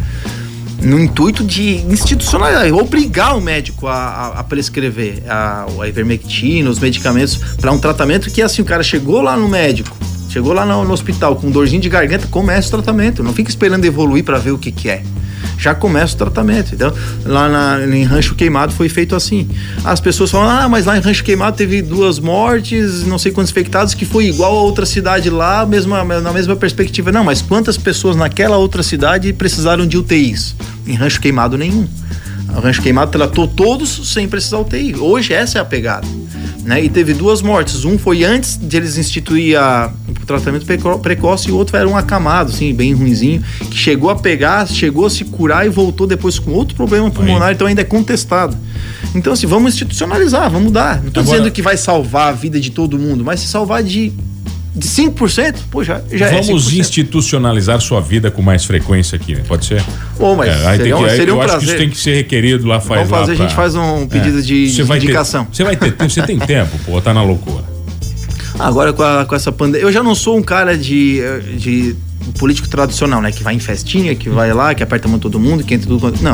no 0.81 0.99
intuito 0.99 1.43
de 1.43 1.77
institucionalizar, 1.89 2.71
obrigar 2.73 3.35
o 3.37 3.41
médico 3.41 3.87
a, 3.87 3.95
a, 3.95 4.39
a 4.39 4.43
prescrever 4.43 5.23
a, 5.27 5.65
a 5.81 5.87
ivermectina, 5.87 6.69
os 6.69 6.79
medicamentos 6.79 7.37
para 7.59 7.71
um 7.71 7.79
tratamento 7.79 8.29
que 8.29 8.41
assim 8.41 8.61
o 8.61 8.65
cara 8.65 8.83
chegou 8.83 9.21
lá 9.21 9.35
no 9.35 9.47
médico, 9.47 9.95
chegou 10.29 10.53
lá 10.53 10.65
no, 10.65 10.85
no 10.85 10.93
hospital 10.93 11.35
com 11.35 11.49
dorzinho 11.51 11.81
de 11.81 11.89
garganta, 11.89 12.27
começa 12.27 12.67
o 12.67 12.71
tratamento, 12.71 13.23
não 13.23 13.33
fica 13.33 13.49
esperando 13.49 13.85
evoluir 13.85 14.23
para 14.23 14.37
ver 14.37 14.51
o 14.51 14.57
que 14.57 14.71
que 14.71 14.89
é 14.89 15.03
já 15.59 15.75
começa 15.75 16.15
o 16.15 16.17
tratamento. 16.17 16.73
Então, 16.73 16.91
lá 17.25 17.49
na, 17.49 17.95
em 17.95 18.03
Rancho 18.03 18.33
Queimado 18.33 18.71
foi 18.71 18.87
feito 18.87 19.15
assim. 19.15 19.47
As 19.83 19.99
pessoas 19.99 20.31
falam, 20.31 20.49
ah, 20.49 20.69
mas 20.69 20.85
lá 20.85 20.97
em 20.97 21.01
Rancho 21.01 21.23
Queimado 21.23 21.57
teve 21.57 21.81
duas 21.81 22.17
mortes, 22.17 23.03
não 23.03 23.19
sei 23.19 23.31
quantos 23.31 23.51
infectados, 23.51 23.93
que 23.93 24.05
foi 24.05 24.27
igual 24.27 24.57
a 24.57 24.61
outra 24.61 24.85
cidade 24.85 25.29
lá, 25.29 25.65
mesma, 25.65 26.03
na 26.03 26.31
mesma 26.31 26.55
perspectiva. 26.55 27.11
Não, 27.11 27.23
mas 27.23 27.41
quantas 27.41 27.77
pessoas 27.77 28.15
naquela 28.15 28.57
outra 28.57 28.81
cidade 28.81 29.33
precisaram 29.33 29.85
de 29.85 29.97
UTIs? 29.97 30.55
Em 30.87 30.93
Rancho 30.93 31.19
Queimado, 31.19 31.57
nenhum. 31.57 31.85
O 32.55 32.61
Rancho 32.61 32.81
Queimado 32.81 33.11
tratou 33.11 33.47
todos 33.47 34.13
sem 34.13 34.27
precisar 34.27 34.59
UTI. 34.59 34.95
Hoje 34.95 35.33
essa 35.33 35.59
é 35.59 35.61
a 35.61 35.65
pegada. 35.65 36.07
Né? 36.63 36.83
E 36.83 36.89
teve 36.89 37.13
duas 37.13 37.41
mortes. 37.41 37.85
Um 37.85 37.97
foi 37.97 38.23
antes 38.23 38.57
de 38.57 38.77
eles 38.77 38.97
instituir 38.97 39.59
a, 39.59 39.91
tratamento 40.29 40.65
precoce 40.99 41.49
e 41.49 41.51
o 41.51 41.55
outro 41.55 41.75
era 41.75 41.87
um 41.87 41.97
acamado, 41.97 42.51
assim, 42.51 42.73
bem 42.73 42.93
ruinzinho, 42.93 43.43
que 43.69 43.77
chegou 43.77 44.09
a 44.09 44.15
pegar, 44.15 44.67
chegou 44.67 45.05
a 45.05 45.09
se 45.09 45.25
curar 45.25 45.65
e 45.65 45.69
voltou 45.69 46.05
depois 46.05 46.37
com 46.37 46.51
outro 46.51 46.75
problema 46.75 47.09
pulmonar, 47.09 47.49
Aí. 47.49 47.55
então 47.55 47.67
ainda 47.67 47.81
é 47.81 47.85
contestado. 47.85 48.55
Então, 49.15 49.33
assim, 49.33 49.47
vamos 49.47 49.73
institucionalizar, 49.73 50.49
vamos 50.49 50.65
mudar. 50.65 51.01
Não 51.01 51.07
estou 51.07 51.23
dizendo 51.23 51.49
que 51.51 51.61
vai 51.61 51.77
salvar 51.77 52.29
a 52.29 52.31
vida 52.31 52.59
de 52.59 52.69
todo 52.69 52.97
mundo, 52.97 53.23
mas 53.23 53.39
se 53.39 53.47
salvar 53.47 53.83
de 53.83 54.13
de 54.75 54.87
5%, 54.87 55.55
pô, 55.69 55.83
já, 55.83 56.01
já 56.11 56.27
é 56.27 56.41
Vamos 56.41 56.71
é 56.71 56.77
institucionalizar 56.77 57.81
sua 57.81 57.99
vida 57.99 58.29
com 58.29 58.41
mais 58.41 58.63
frequência 58.65 59.15
aqui, 59.15 59.35
né? 59.35 59.43
pode 59.47 59.65
ser? 59.65 59.83
Bom, 60.17 60.35
mas 60.35 60.49
é, 60.49 60.77
seria, 60.77 60.95
que, 60.95 61.09
seria 61.09 61.33
um 61.33 61.37
eu 61.37 61.43
prazer. 61.43 61.55
acho 61.55 61.57
que 61.57 61.65
isso 61.65 61.77
tem 61.77 61.89
que 61.89 61.97
ser 61.97 62.15
requerido 62.15 62.67
lá, 62.67 62.79
faz 62.79 63.01
Vamos 63.01 63.09
fazer, 63.09 63.35
pra... 63.35 63.45
a 63.45 63.47
gente 63.47 63.55
faz 63.55 63.75
um 63.75 64.07
pedido 64.07 64.39
é. 64.39 64.41
de, 64.41 64.71
de 64.71 64.81
indicação. 64.81 65.47
Você 65.51 65.63
vai 65.63 65.75
ter, 65.75 65.93
você 65.97 66.21
tem 66.21 66.37
tempo, 66.39 66.77
pô, 66.85 67.01
tá 67.01 67.13
na 67.13 67.23
loucura. 67.23 67.58
Agora 68.59 68.91
com, 68.91 69.01
a, 69.01 69.25
com 69.25 69.33
essa 69.33 69.51
pandemia, 69.51 69.87
eu 69.87 69.91
já 69.91 70.03
não 70.03 70.13
sou 70.13 70.37
um 70.37 70.43
cara 70.43 70.77
de, 70.77 71.21
de 71.57 71.95
político 72.37 72.67
tradicional, 72.67 73.21
né? 73.21 73.31
Que 73.31 73.41
vai 73.41 73.55
em 73.55 73.59
festinha, 73.59 74.13
que 74.15 74.29
vai 74.29 74.53
lá, 74.53 74.75
que 74.75 74.83
aperta 74.83 75.07
muito 75.07 75.23
todo 75.23 75.39
mundo, 75.39 75.63
que 75.63 75.73
entra 75.73 75.87
tudo. 75.87 76.13
Não, 76.21 76.33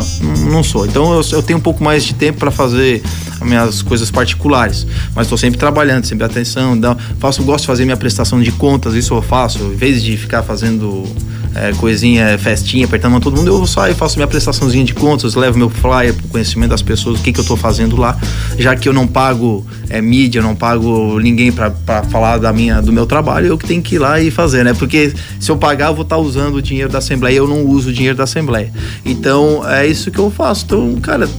não 0.49 0.63
sou. 0.63 0.85
Então 0.85 1.13
eu, 1.13 1.21
eu 1.31 1.43
tenho 1.43 1.59
um 1.59 1.61
pouco 1.61 1.83
mais 1.83 2.03
de 2.03 2.13
tempo 2.13 2.39
para 2.39 2.51
fazer 2.51 3.03
as 3.39 3.47
minhas 3.47 3.81
coisas 3.81 4.09
particulares. 4.09 4.87
Mas 5.13 5.27
estou 5.27 5.37
sempre 5.37 5.59
trabalhando, 5.59 6.05
sempre 6.05 6.25
atenção. 6.25 6.79
Faço, 7.19 7.43
gosto 7.43 7.61
de 7.61 7.67
fazer 7.67 7.85
minha 7.85 7.97
prestação 7.97 8.41
de 8.41 8.51
contas, 8.51 8.95
isso 8.95 9.13
eu 9.13 9.21
faço. 9.21 9.59
Em 9.59 9.75
vez 9.75 10.01
de 10.01 10.17
ficar 10.17 10.41
fazendo 10.43 11.03
é, 11.55 11.71
coisinha, 11.73 12.37
festinha, 12.37 12.85
apertando 12.85 13.17
todo 13.21 13.37
mundo, 13.37 13.47
eu 13.47 13.65
saio, 13.65 13.95
faço 13.95 14.17
minha 14.17 14.27
prestaçãozinha 14.27 14.83
de 14.83 14.93
contas, 14.93 15.35
levo 15.35 15.57
meu 15.57 15.69
flyer 15.69 16.13
pro 16.13 16.27
conhecimento 16.27 16.71
das 16.71 16.81
pessoas, 16.81 17.19
o 17.19 17.23
que, 17.23 17.31
que 17.31 17.39
eu 17.39 17.43
estou 17.43 17.55
fazendo 17.55 17.95
lá. 17.95 18.19
Já 18.57 18.75
que 18.75 18.89
eu 18.89 18.93
não 18.93 19.07
pago 19.07 19.65
é, 19.89 20.01
mídia, 20.01 20.41
não 20.41 20.53
pago 20.53 21.17
ninguém 21.19 21.53
para 21.53 21.71
falar 22.11 22.37
da 22.37 22.51
minha, 22.51 22.81
do 22.81 22.91
meu 22.91 23.05
trabalho, 23.05 23.47
eu 23.47 23.57
que 23.57 23.65
tenho 23.65 23.81
que 23.81 23.95
ir 23.95 23.99
lá 23.99 24.19
e 24.19 24.29
fazer, 24.29 24.65
né? 24.65 24.73
Porque 24.73 25.13
se 25.39 25.49
eu 25.49 25.55
pagar, 25.55 25.87
eu 25.87 25.95
vou 25.95 26.03
estar 26.03 26.17
tá 26.17 26.21
usando 26.21 26.55
o 26.55 26.61
dinheiro 26.61 26.91
da 26.91 26.97
Assembleia, 26.97 27.37
eu 27.37 27.47
não 27.47 27.63
uso 27.65 27.89
o 27.89 27.93
dinheiro 27.93 28.17
da 28.17 28.25
Assembleia. 28.25 28.71
Então, 29.05 29.63
é 29.67 29.87
isso 29.87 30.11
que 30.11 30.19
eu 30.19 30.29
faço. 30.29 30.65
Então, 30.65 30.95
cara, 30.95 31.29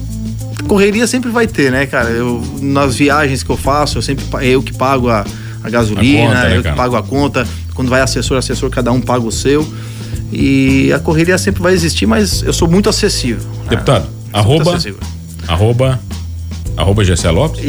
correria 0.66 1.06
sempre 1.06 1.30
vai 1.30 1.46
ter, 1.46 1.70
né, 1.70 1.84
cara? 1.84 2.08
Eu, 2.08 2.42
nas 2.62 2.96
viagens 2.96 3.42
que 3.42 3.50
eu 3.50 3.56
faço, 3.56 3.98
eu 3.98 4.02
sempre 4.02 4.24
eu 4.42 4.62
que 4.62 4.72
pago 4.72 5.10
a, 5.10 5.26
a 5.62 5.68
gasolina, 5.68 6.24
a 6.24 6.34
conta, 6.34 6.48
né, 6.48 6.56
eu 6.56 6.62
que 6.62 6.72
pago 6.72 6.96
a 6.96 7.02
conta. 7.02 7.46
Quando 7.74 7.90
vai 7.90 8.00
assessor, 8.00 8.38
assessor, 8.38 8.70
cada 8.70 8.90
um 8.90 9.00
paga 9.00 9.26
o 9.26 9.32
seu. 9.32 9.66
E 10.32 10.92
a 10.92 10.98
correria 10.98 11.38
sempre 11.38 11.62
vai 11.62 11.72
existir, 11.72 12.06
mas 12.06 12.42
eu 12.42 12.52
sou 12.52 12.68
muito 12.68 12.88
acessível. 12.88 13.48
Deputado, 13.68 14.04
né? 14.04 14.10
arroba, 14.32 14.78
arroba 15.46 16.00
Arroba 16.76 17.04
Gessé 17.04 17.30
Lopes? 17.30 17.64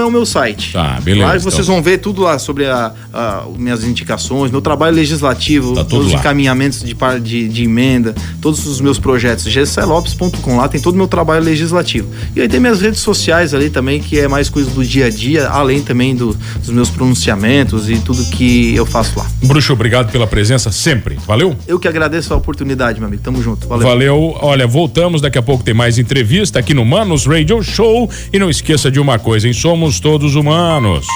É 0.00 0.04
o 0.04 0.10
meu 0.10 0.26
site. 0.26 0.72
Tá, 0.72 0.98
beleza. 1.00 1.26
Lá 1.26 1.38
vocês 1.38 1.54
então. 1.62 1.74
vão 1.74 1.82
ver 1.82 1.98
tudo 1.98 2.22
lá 2.22 2.38
sobre 2.38 2.66
a, 2.66 2.92
a, 3.12 3.44
minhas 3.56 3.84
indicações, 3.84 4.50
meu 4.50 4.60
trabalho 4.60 4.96
legislativo, 4.96 5.74
tá 5.74 5.84
todos 5.84 6.08
os 6.08 6.12
encaminhamentos 6.12 6.82
de, 6.82 6.96
de, 7.22 7.48
de, 7.48 7.64
emenda, 7.64 8.14
todos 8.40 8.66
os 8.66 8.80
meus 8.80 8.98
projetos. 8.98 9.44
GesséLopes.com, 9.44 10.56
lá 10.56 10.68
tem 10.68 10.80
todo 10.80 10.94
o 10.94 10.98
meu 10.98 11.08
trabalho 11.08 11.44
legislativo. 11.44 12.08
E 12.34 12.40
aí 12.40 12.48
tem 12.48 12.60
minhas 12.60 12.80
redes 12.80 13.00
sociais 13.00 13.54
ali 13.54 13.70
também, 13.70 14.00
que 14.00 14.18
é 14.18 14.28
mais 14.28 14.48
coisa 14.48 14.70
do 14.70 14.84
dia 14.84 15.06
a 15.06 15.10
dia, 15.10 15.48
além 15.48 15.82
também 15.82 16.14
do, 16.14 16.36
dos 16.58 16.70
meus 16.70 16.90
pronunciamentos 16.90 17.88
e 17.88 17.98
tudo 17.98 18.24
que 18.30 18.74
eu 18.74 18.86
faço 18.86 19.18
lá. 19.18 19.26
Bruxo, 19.44 19.72
obrigado 19.72 20.10
pela 20.10 20.26
presença 20.26 20.70
sempre. 20.70 21.16
Valeu? 21.26 21.56
Eu 21.66 21.78
que 21.78 21.88
agradeço 21.88 22.32
a 22.34 22.36
oportunidade, 22.36 22.98
meu 22.98 23.08
amigo. 23.08 23.22
Tamo 23.22 23.42
junto. 23.42 23.66
Valeu. 23.68 23.86
Valeu. 23.86 24.36
Olha, 24.40 24.66
voltamos. 24.66 25.20
Daqui 25.20 25.38
a 25.38 25.42
pouco 25.42 25.62
tem 25.62 25.74
mais 25.74 25.98
entrevista 25.98 26.58
aqui 26.58 26.74
no 26.74 26.79
Manos 26.84 27.26
Radio 27.26 27.62
Show. 27.62 28.08
E 28.32 28.38
não 28.38 28.50
esqueça 28.50 28.90
de 28.90 29.00
uma 29.00 29.18
coisa, 29.18 29.48
em 29.48 29.52
Somos 29.52 30.00
Todos 30.00 30.34
Humanos. 30.34 31.06